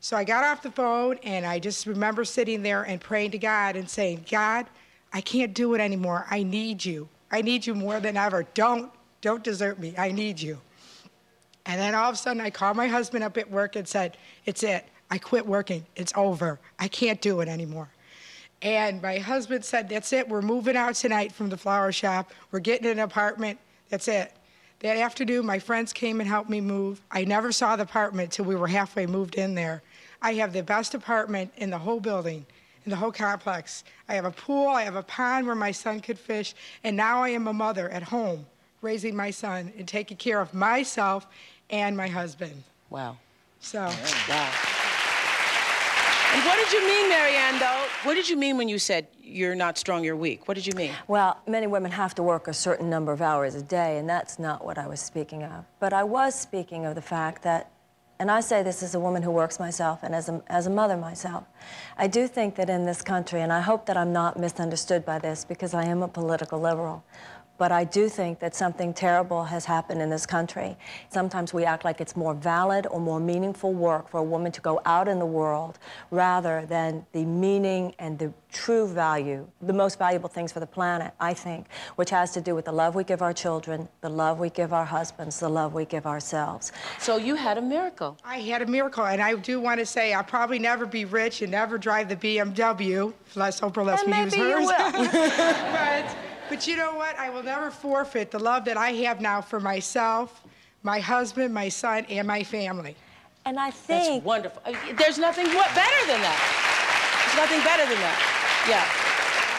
So 0.00 0.16
I 0.16 0.24
got 0.24 0.44
off 0.44 0.62
the 0.62 0.70
phone 0.70 1.18
and 1.22 1.46
I 1.46 1.58
just 1.58 1.86
remember 1.86 2.24
sitting 2.24 2.62
there 2.62 2.82
and 2.82 3.00
praying 3.00 3.30
to 3.30 3.38
God 3.38 3.74
and 3.74 3.88
saying, 3.88 4.26
God, 4.30 4.66
I 5.14 5.22
can't 5.22 5.54
do 5.54 5.74
it 5.74 5.80
anymore. 5.80 6.26
I 6.30 6.42
need 6.42 6.84
you. 6.84 7.08
I 7.30 7.40
need 7.40 7.66
you 7.66 7.74
more 7.74 8.00
than 8.00 8.16
ever. 8.18 8.44
Don't, 8.52 8.90
don't 9.22 9.42
desert 9.42 9.78
me. 9.78 9.94
I 9.96 10.10
need 10.10 10.40
you. 10.40 10.58
And 11.64 11.80
then 11.80 11.94
all 11.94 12.10
of 12.10 12.16
a 12.16 12.18
sudden 12.18 12.42
I 12.42 12.50
called 12.50 12.76
my 12.76 12.88
husband 12.88 13.24
up 13.24 13.38
at 13.38 13.50
work 13.50 13.76
and 13.76 13.86
said, 13.88 14.18
It's 14.44 14.62
it. 14.62 14.84
I 15.12 15.18
quit 15.18 15.46
working. 15.46 15.84
It's 15.94 16.14
over. 16.16 16.58
I 16.78 16.88
can't 16.88 17.20
do 17.20 17.40
it 17.40 17.48
anymore. 17.48 17.90
And 18.62 19.02
my 19.02 19.18
husband 19.18 19.62
said, 19.62 19.90
That's 19.90 20.10
it. 20.14 20.26
We're 20.26 20.40
moving 20.40 20.74
out 20.74 20.94
tonight 20.94 21.32
from 21.32 21.50
the 21.50 21.58
flower 21.58 21.92
shop. 21.92 22.32
We're 22.50 22.60
getting 22.60 22.90
an 22.90 22.98
apartment. 22.98 23.58
That's 23.90 24.08
it. 24.08 24.32
That 24.80 24.96
afternoon, 24.96 25.44
my 25.44 25.58
friends 25.58 25.92
came 25.92 26.20
and 26.20 26.28
helped 26.28 26.48
me 26.48 26.62
move. 26.62 27.02
I 27.10 27.24
never 27.24 27.52
saw 27.52 27.76
the 27.76 27.82
apartment 27.82 28.32
till 28.32 28.46
we 28.46 28.54
were 28.54 28.66
halfway 28.66 29.04
moved 29.04 29.34
in 29.34 29.54
there. 29.54 29.82
I 30.22 30.32
have 30.34 30.54
the 30.54 30.62
best 30.62 30.94
apartment 30.94 31.52
in 31.58 31.68
the 31.68 31.78
whole 31.78 32.00
building, 32.00 32.46
in 32.86 32.90
the 32.90 32.96
whole 32.96 33.12
complex. 33.12 33.84
I 34.08 34.14
have 34.14 34.24
a 34.24 34.30
pool, 34.30 34.68
I 34.68 34.84
have 34.84 34.96
a 34.96 35.02
pond 35.02 35.44
where 35.44 35.54
my 35.54 35.72
son 35.72 36.00
could 36.00 36.18
fish, 36.18 36.54
and 36.84 36.96
now 36.96 37.22
I 37.22 37.28
am 37.28 37.48
a 37.48 37.52
mother 37.52 37.90
at 37.90 38.02
home, 38.02 38.46
raising 38.80 39.14
my 39.14 39.30
son 39.30 39.74
and 39.76 39.86
taking 39.86 40.16
care 40.16 40.40
of 40.40 40.54
myself 40.54 41.26
and 41.68 41.94
my 41.98 42.08
husband. 42.08 42.62
Wow. 42.88 43.18
So. 43.60 43.90
Wow. 44.26 44.71
What 46.32 46.56
did 46.56 46.72
you 46.72 46.86
mean, 46.86 47.10
Marianne, 47.10 47.58
though? 47.58 47.86
What 48.04 48.14
did 48.14 48.26
you 48.26 48.38
mean 48.38 48.56
when 48.56 48.66
you 48.66 48.78
said 48.78 49.06
you're 49.20 49.54
not 49.54 49.76
strong, 49.76 50.02
you're 50.02 50.16
weak? 50.16 50.48
What 50.48 50.54
did 50.54 50.66
you 50.66 50.72
mean? 50.74 50.92
Well, 51.06 51.38
many 51.46 51.66
women 51.66 51.92
have 51.92 52.14
to 52.14 52.22
work 52.22 52.48
a 52.48 52.54
certain 52.54 52.88
number 52.88 53.12
of 53.12 53.20
hours 53.20 53.54
a 53.54 53.60
day, 53.62 53.98
and 53.98 54.08
that's 54.08 54.38
not 54.38 54.64
what 54.64 54.78
I 54.78 54.86
was 54.86 54.98
speaking 54.98 55.42
of. 55.42 55.66
But 55.78 55.92
I 55.92 56.04
was 56.04 56.34
speaking 56.34 56.86
of 56.86 56.94
the 56.94 57.02
fact 57.02 57.42
that, 57.42 57.70
and 58.18 58.30
I 58.30 58.40
say 58.40 58.62
this 58.62 58.82
as 58.82 58.94
a 58.94 59.00
woman 59.00 59.22
who 59.22 59.30
works 59.30 59.60
myself 59.60 60.02
and 60.02 60.14
as 60.14 60.30
a, 60.30 60.42
as 60.46 60.66
a 60.66 60.70
mother 60.70 60.96
myself, 60.96 61.44
I 61.98 62.06
do 62.06 62.26
think 62.26 62.54
that 62.54 62.70
in 62.70 62.86
this 62.86 63.02
country, 63.02 63.42
and 63.42 63.52
I 63.52 63.60
hope 63.60 63.84
that 63.84 63.98
I'm 63.98 64.12
not 64.12 64.38
misunderstood 64.38 65.04
by 65.04 65.18
this 65.18 65.44
because 65.44 65.74
I 65.74 65.84
am 65.84 66.02
a 66.02 66.08
political 66.08 66.58
liberal, 66.58 67.04
but 67.62 67.70
I 67.70 67.84
do 67.84 68.08
think 68.08 68.40
that 68.40 68.56
something 68.56 68.92
terrible 68.92 69.44
has 69.44 69.64
happened 69.64 70.02
in 70.02 70.10
this 70.10 70.26
country. 70.26 70.76
Sometimes 71.10 71.54
we 71.54 71.64
act 71.64 71.84
like 71.84 72.00
it's 72.00 72.16
more 72.16 72.34
valid 72.34 72.88
or 72.90 72.98
more 72.98 73.20
meaningful 73.20 73.72
work 73.72 74.08
for 74.08 74.18
a 74.18 74.22
woman 74.24 74.50
to 74.50 74.60
go 74.60 74.80
out 74.84 75.06
in 75.06 75.20
the 75.20 75.30
world 75.40 75.78
rather 76.10 76.66
than 76.66 77.06
the 77.12 77.24
meaning 77.24 77.94
and 78.00 78.18
the 78.18 78.32
true 78.50 78.88
value, 78.88 79.46
the 79.60 79.72
most 79.72 79.96
valuable 79.96 80.28
things 80.28 80.50
for 80.50 80.58
the 80.58 80.66
planet, 80.66 81.12
I 81.20 81.34
think, 81.34 81.68
which 81.94 82.10
has 82.10 82.32
to 82.32 82.40
do 82.40 82.56
with 82.56 82.64
the 82.64 82.72
love 82.72 82.96
we 82.96 83.04
give 83.04 83.22
our 83.22 83.32
children, 83.32 83.88
the 84.00 84.08
love 84.08 84.40
we 84.40 84.50
give 84.50 84.72
our 84.72 84.84
husbands, 84.84 85.38
the 85.38 85.48
love 85.48 85.72
we 85.72 85.84
give 85.84 86.04
ourselves. 86.04 86.72
So 86.98 87.16
you 87.16 87.36
had 87.36 87.58
a 87.58 87.62
miracle. 87.62 88.18
I 88.24 88.40
had 88.40 88.62
a 88.62 88.66
miracle, 88.66 89.06
and 89.06 89.22
I 89.22 89.36
do 89.36 89.60
want 89.60 89.78
to 89.78 89.86
say 89.86 90.14
I'll 90.14 90.24
probably 90.24 90.58
never 90.58 90.84
be 90.84 91.04
rich 91.04 91.42
and 91.42 91.52
never 91.52 91.78
drive 91.78 92.08
the 92.08 92.16
BMW, 92.16 93.12
unless 93.36 93.60
Oprah 93.60 93.86
lets 93.86 94.02
And 94.02 94.10
me 94.10 94.20
use 94.20 94.36
maybe 94.36 94.48
you 94.48 94.56
hers. 94.56 94.66
will. 94.66 95.12
but, 95.72 96.16
but 96.52 96.66
you 96.66 96.76
know 96.76 96.94
what? 96.94 97.18
I 97.18 97.30
will 97.30 97.42
never 97.42 97.70
forfeit 97.70 98.30
the 98.30 98.38
love 98.38 98.66
that 98.66 98.76
I 98.76 98.92
have 99.08 99.22
now 99.22 99.40
for 99.40 99.58
myself, 99.58 100.42
my 100.82 101.00
husband, 101.00 101.54
my 101.54 101.70
son, 101.70 102.04
and 102.10 102.28
my 102.28 102.44
family. 102.44 102.94
And 103.46 103.58
I 103.58 103.70
think... 103.70 104.04
That's 104.04 104.24
wonderful. 104.26 104.60
Uh, 104.66 104.74
There's 104.98 105.16
nothing 105.16 105.46
what 105.54 105.74
better 105.74 106.06
than 106.06 106.20
that. 106.20 106.36
There's 107.24 107.40
nothing 107.40 107.64
better 107.64 107.88
than 107.88 107.96
that. 107.96 108.66
Yeah. 108.68 109.11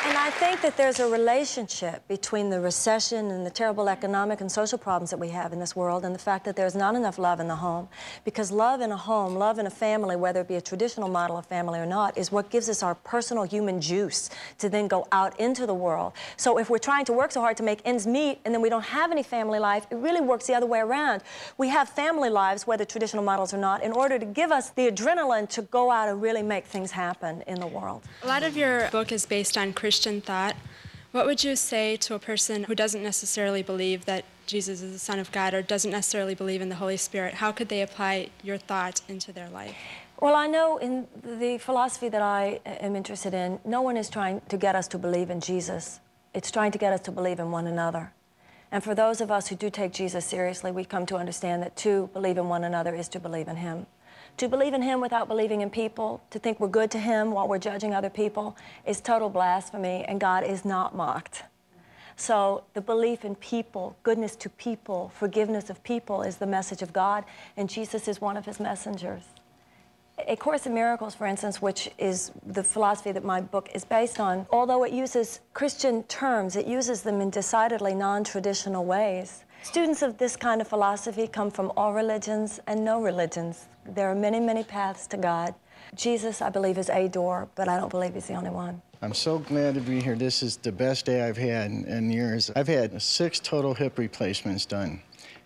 And 0.05 0.17
I 0.17 0.31
think 0.31 0.61
that 0.63 0.75
there's 0.75 0.99
a 0.99 1.07
relationship 1.07 2.05
between 2.09 2.49
the 2.49 2.59
recession 2.59 3.31
and 3.31 3.45
the 3.45 3.49
terrible 3.49 3.87
economic 3.87 4.41
and 4.41 4.51
social 4.51 4.77
problems 4.77 5.11
that 5.11 5.17
we 5.17 5.29
have 5.29 5.53
in 5.53 5.59
this 5.59 5.77
world 5.77 6.03
and 6.03 6.13
the 6.13 6.19
fact 6.19 6.43
that 6.43 6.57
there's 6.57 6.75
not 6.75 6.95
enough 6.95 7.17
love 7.17 7.39
in 7.39 7.47
the 7.47 7.55
home. 7.55 7.87
Because 8.25 8.51
love 8.51 8.81
in 8.81 8.91
a 8.91 8.97
home, 8.97 9.35
love 9.35 9.59
in 9.59 9.65
a 9.65 9.69
family, 9.69 10.17
whether 10.17 10.41
it 10.41 10.49
be 10.49 10.55
a 10.55 10.61
traditional 10.61 11.07
model 11.07 11.37
of 11.37 11.45
family 11.45 11.79
or 11.79 11.85
not, 11.85 12.17
is 12.17 12.33
what 12.33 12.49
gives 12.49 12.67
us 12.67 12.83
our 12.83 12.95
personal 12.95 13.45
human 13.45 13.79
juice 13.79 14.29
to 14.57 14.67
then 14.67 14.89
go 14.89 15.07
out 15.13 15.39
into 15.39 15.65
the 15.65 15.73
world. 15.73 16.11
So 16.35 16.59
if 16.59 16.69
we're 16.69 16.79
trying 16.79 17.05
to 17.05 17.13
work 17.13 17.31
so 17.31 17.39
hard 17.39 17.55
to 17.55 17.63
make 17.63 17.79
ends 17.85 18.05
meet 18.05 18.39
and 18.43 18.53
then 18.53 18.61
we 18.61 18.69
don't 18.69 18.83
have 18.83 19.09
any 19.09 19.23
family 19.23 19.59
life, 19.59 19.87
it 19.89 19.95
really 19.95 20.21
works 20.21 20.47
the 20.47 20.53
other 20.53 20.67
way 20.67 20.79
around. 20.79 21.23
We 21.57 21.69
have 21.69 21.87
family 21.87 22.29
lives, 22.29 22.67
whether 22.67 22.83
traditional 22.83 23.23
models 23.23 23.53
or 23.53 23.57
not, 23.57 23.81
in 23.81 23.93
order 23.93 24.19
to 24.19 24.25
give 24.25 24.51
us 24.51 24.71
the 24.71 24.91
adrenaline 24.91 25.47
to 25.51 25.61
go 25.61 25.91
out 25.91 26.09
and 26.09 26.21
really 26.21 26.43
make 26.43 26.65
things 26.65 26.91
happen 26.91 27.41
in 27.47 27.61
the 27.61 27.67
world. 27.67 28.03
A 28.23 28.27
lot 28.27 28.43
of 28.43 28.57
your 28.57 28.89
book 28.89 29.13
is 29.13 29.25
based 29.25 29.57
on 29.57 29.71
Christian 29.71 29.92
thought. 30.01 30.55
What 31.11 31.25
would 31.25 31.43
you 31.43 31.55
say 31.55 31.95
to 31.97 32.15
a 32.15 32.19
person 32.19 32.63
who 32.63 32.73
doesn't 32.73 33.03
necessarily 33.03 33.61
believe 33.61 34.05
that 34.05 34.25
Jesus 34.47 34.81
is 34.81 34.91
the 34.91 34.99
Son 34.99 35.19
of 35.19 35.31
God 35.31 35.53
or 35.53 35.61
doesn't 35.61 35.91
necessarily 35.91 36.33
believe 36.33 36.61
in 36.61 36.69
the 36.69 36.75
Holy 36.75 36.97
Spirit? 36.97 37.35
How 37.35 37.51
could 37.51 37.69
they 37.69 37.81
apply 37.81 38.29
your 38.41 38.57
thought 38.57 39.01
into 39.07 39.31
their 39.31 39.49
life? 39.49 39.75
Well, 40.19 40.35
I 40.35 40.47
know 40.47 40.77
in 40.77 41.07
the 41.21 41.57
philosophy 41.57 42.09
that 42.09 42.21
I 42.21 42.59
uh, 42.65 42.69
am 42.79 42.95
interested 42.95 43.33
in, 43.33 43.59
no 43.65 43.81
one 43.81 43.97
is 43.97 44.09
trying 44.09 44.41
to 44.49 44.57
get 44.57 44.75
us 44.75 44.87
to 44.89 44.97
believe 44.97 45.29
in 45.29 45.41
Jesus. 45.41 45.99
It's 46.33 46.49
trying 46.49 46.71
to 46.71 46.77
get 46.77 46.93
us 46.93 47.01
to 47.01 47.11
believe 47.11 47.39
in 47.39 47.51
one 47.51 47.67
another. 47.67 48.13
And 48.71 48.83
for 48.83 48.95
those 48.95 49.21
of 49.21 49.29
us 49.29 49.49
who 49.49 49.55
do 49.55 49.69
take 49.69 49.93
Jesus 49.93 50.25
seriously, 50.25 50.71
we 50.71 50.83
come 50.83 51.05
to 51.05 51.17
understand 51.17 51.61
that 51.61 51.75
to 51.77 52.09
believe 52.13 52.37
in 52.39 52.49
one 52.49 52.63
another 52.63 52.95
is 52.95 53.07
to 53.09 53.19
believe 53.19 53.47
in 53.47 53.57
Him. 53.57 53.85
To 54.37 54.49
believe 54.49 54.73
in 54.73 54.81
Him 54.81 54.99
without 54.99 55.27
believing 55.27 55.61
in 55.61 55.69
people, 55.69 56.21
to 56.31 56.39
think 56.39 56.59
we're 56.59 56.67
good 56.67 56.89
to 56.91 56.99
Him 56.99 57.31
while 57.31 57.47
we're 57.47 57.59
judging 57.59 57.93
other 57.93 58.09
people, 58.09 58.57
is 58.85 58.99
total 58.99 59.29
blasphemy, 59.29 60.05
and 60.07 60.19
God 60.19 60.43
is 60.43 60.65
not 60.65 60.95
mocked. 60.95 61.43
So, 62.15 62.63
the 62.73 62.81
belief 62.81 63.25
in 63.25 63.35
people, 63.35 63.95
goodness 64.03 64.35
to 64.37 64.49
people, 64.49 65.11
forgiveness 65.15 65.69
of 65.69 65.83
people 65.83 66.21
is 66.21 66.37
the 66.37 66.47
message 66.47 66.81
of 66.81 66.93
God, 66.93 67.25
and 67.57 67.69
Jesus 67.69 68.07
is 68.07 68.21
one 68.21 68.37
of 68.37 68.45
His 68.45 68.59
messengers. 68.59 69.23
A 70.27 70.35
Course 70.35 70.67
in 70.67 70.73
Miracles, 70.73 71.15
for 71.15 71.25
instance, 71.25 71.61
which 71.61 71.89
is 71.97 72.31
the 72.45 72.63
philosophy 72.63 73.11
that 73.11 73.23
my 73.23 73.41
book 73.41 73.69
is 73.73 73.83
based 73.83 74.19
on, 74.19 74.45
although 74.51 74.83
it 74.83 74.93
uses 74.93 75.39
Christian 75.53 76.03
terms, 76.03 76.55
it 76.55 76.67
uses 76.67 77.01
them 77.01 77.19
in 77.19 77.29
decidedly 77.29 77.95
non 77.95 78.23
traditional 78.23 78.85
ways. 78.85 79.43
Students 79.63 80.01
of 80.01 80.17
this 80.17 80.35
kind 80.35 80.59
of 80.59 80.67
philosophy 80.67 81.25
come 81.25 81.49
from 81.49 81.71
all 81.77 81.93
religions 81.93 82.59
and 82.67 82.83
no 82.83 83.01
religions. 83.01 83.67
There 83.85 84.11
are 84.11 84.15
many, 84.15 84.41
many 84.41 84.61
paths 84.61 85.07
to 85.07 85.17
God. 85.17 85.55
Jesus, 85.95 86.41
I 86.41 86.49
believe, 86.49 86.77
is 86.77 86.89
a 86.89 87.07
door, 87.07 87.47
but 87.55 87.69
I 87.69 87.77
don't 87.77 87.89
believe 87.89 88.13
he's 88.13 88.27
the 88.27 88.33
only 88.33 88.49
one. 88.49 88.81
I'm 89.01 89.13
so 89.13 89.39
glad 89.39 89.75
to 89.75 89.81
be 89.81 90.01
here. 90.01 90.15
This 90.15 90.43
is 90.43 90.57
the 90.57 90.71
best 90.71 91.05
day 91.05 91.23
I've 91.23 91.37
had 91.37 91.71
in 91.71 92.11
years. 92.11 92.51
I've 92.57 92.67
had 92.67 93.01
six 93.01 93.39
total 93.39 93.73
hip 93.73 93.97
replacements 93.97 94.65
done, 94.65 95.01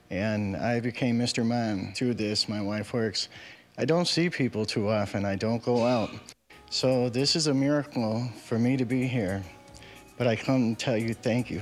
and 0.10 0.58
I 0.58 0.80
became 0.80 1.20
Mr. 1.20 1.46
Mom 1.46 1.94
through 1.94 2.16
this. 2.16 2.50
My 2.50 2.62
wife 2.62 2.94
works. 2.94 3.30
I 3.78 3.86
don't 3.86 4.08
see 4.08 4.32
people 4.32 4.66
too 4.66 4.90
often. 4.90 5.26
I 5.26 5.36
don't 5.36 5.64
go 5.64 5.86
out. 5.86 6.10
So 6.72 7.08
this 7.08 7.36
is 7.36 7.46
a 7.46 7.54
miracle 7.54 8.28
for 8.46 8.58
me 8.58 8.78
to 8.78 8.86
be 8.86 9.06
here. 9.06 9.44
But 10.18 10.26
I 10.26 10.36
come 10.36 10.76
to 10.76 10.86
tell 10.86 10.98
you 10.98 11.14
thank 11.14 11.52
you. 11.52 11.62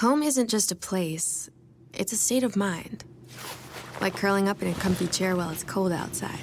Home 0.00 0.22
isn't 0.22 0.50
just 0.50 0.70
a 0.70 0.76
place, 0.76 1.48
it's 1.94 2.12
a 2.12 2.18
state 2.18 2.42
of 2.42 2.54
mind. 2.54 3.02
Like 3.98 4.14
curling 4.14 4.46
up 4.46 4.60
in 4.60 4.68
a 4.68 4.74
comfy 4.74 5.06
chair 5.06 5.34
while 5.34 5.48
it's 5.48 5.64
cold 5.64 5.90
outside, 5.90 6.38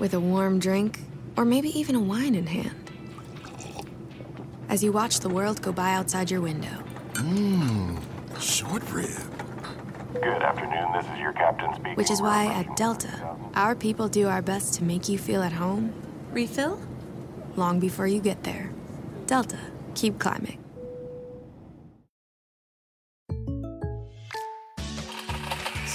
with 0.00 0.14
a 0.14 0.18
warm 0.18 0.58
drink, 0.58 0.98
or 1.36 1.44
maybe 1.44 1.68
even 1.78 1.94
a 1.94 2.00
wine 2.00 2.34
in 2.34 2.48
hand. 2.48 2.90
As 4.68 4.82
you 4.82 4.90
watch 4.90 5.20
the 5.20 5.28
world 5.28 5.62
go 5.62 5.70
by 5.70 5.92
outside 5.92 6.28
your 6.28 6.40
window. 6.40 6.82
Mmm, 7.12 8.02
short 8.40 8.82
rib. 8.90 9.10
Good 10.12 10.24
afternoon, 10.24 10.92
this 10.92 11.04
is 11.04 11.20
your 11.20 11.32
captain 11.34 11.72
speaking. 11.74 11.94
Which 11.94 12.10
is 12.10 12.20
why 12.20 12.46
at 12.46 12.74
Delta, 12.74 13.36
our 13.54 13.76
people 13.76 14.08
do 14.08 14.26
our 14.26 14.42
best 14.42 14.74
to 14.74 14.82
make 14.82 15.08
you 15.08 15.18
feel 15.18 15.44
at 15.44 15.52
home. 15.52 15.94
Refill? 16.32 16.80
Long 17.54 17.78
before 17.78 18.08
you 18.08 18.20
get 18.20 18.42
there. 18.42 18.72
Delta, 19.26 19.58
keep 19.94 20.18
climbing. 20.18 20.59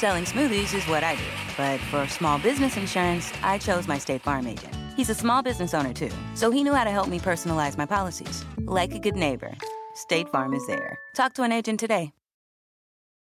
Selling 0.06 0.26
smoothies 0.26 0.78
is 0.78 0.88
what 0.88 1.04
I 1.04 1.15
do. 1.15 1.24
But 1.58 1.80
for 1.89 2.08
small 2.08 2.38
business 2.38 2.78
insurance, 2.78 3.34
I 3.41 3.58
chose 3.58 3.88
my 3.88 3.98
State 3.98 4.22
Farm 4.22 4.46
agent. 4.46 4.72
He's 4.96 5.10
a 5.10 5.15
small 5.15 5.41
business 5.41 5.74
owner 5.74 5.94
too, 5.94 6.12
so 6.36 6.52
he 6.52 6.63
knew 6.63 6.76
how 6.76 6.84
to 6.84 6.91
help 6.91 7.08
me 7.08 7.18
personalize 7.18 7.76
my 7.76 7.88
policies. 7.88 8.46
Like 8.68 8.94
a 8.94 9.00
good 9.00 9.15
neighbor, 9.15 9.56
State 9.96 10.30
Farm 10.30 10.54
is 10.54 10.68
there. 10.68 11.00
Talk 11.15 11.34
to 11.34 11.41
an 11.41 11.52
agent 11.52 11.80
today. 11.80 12.13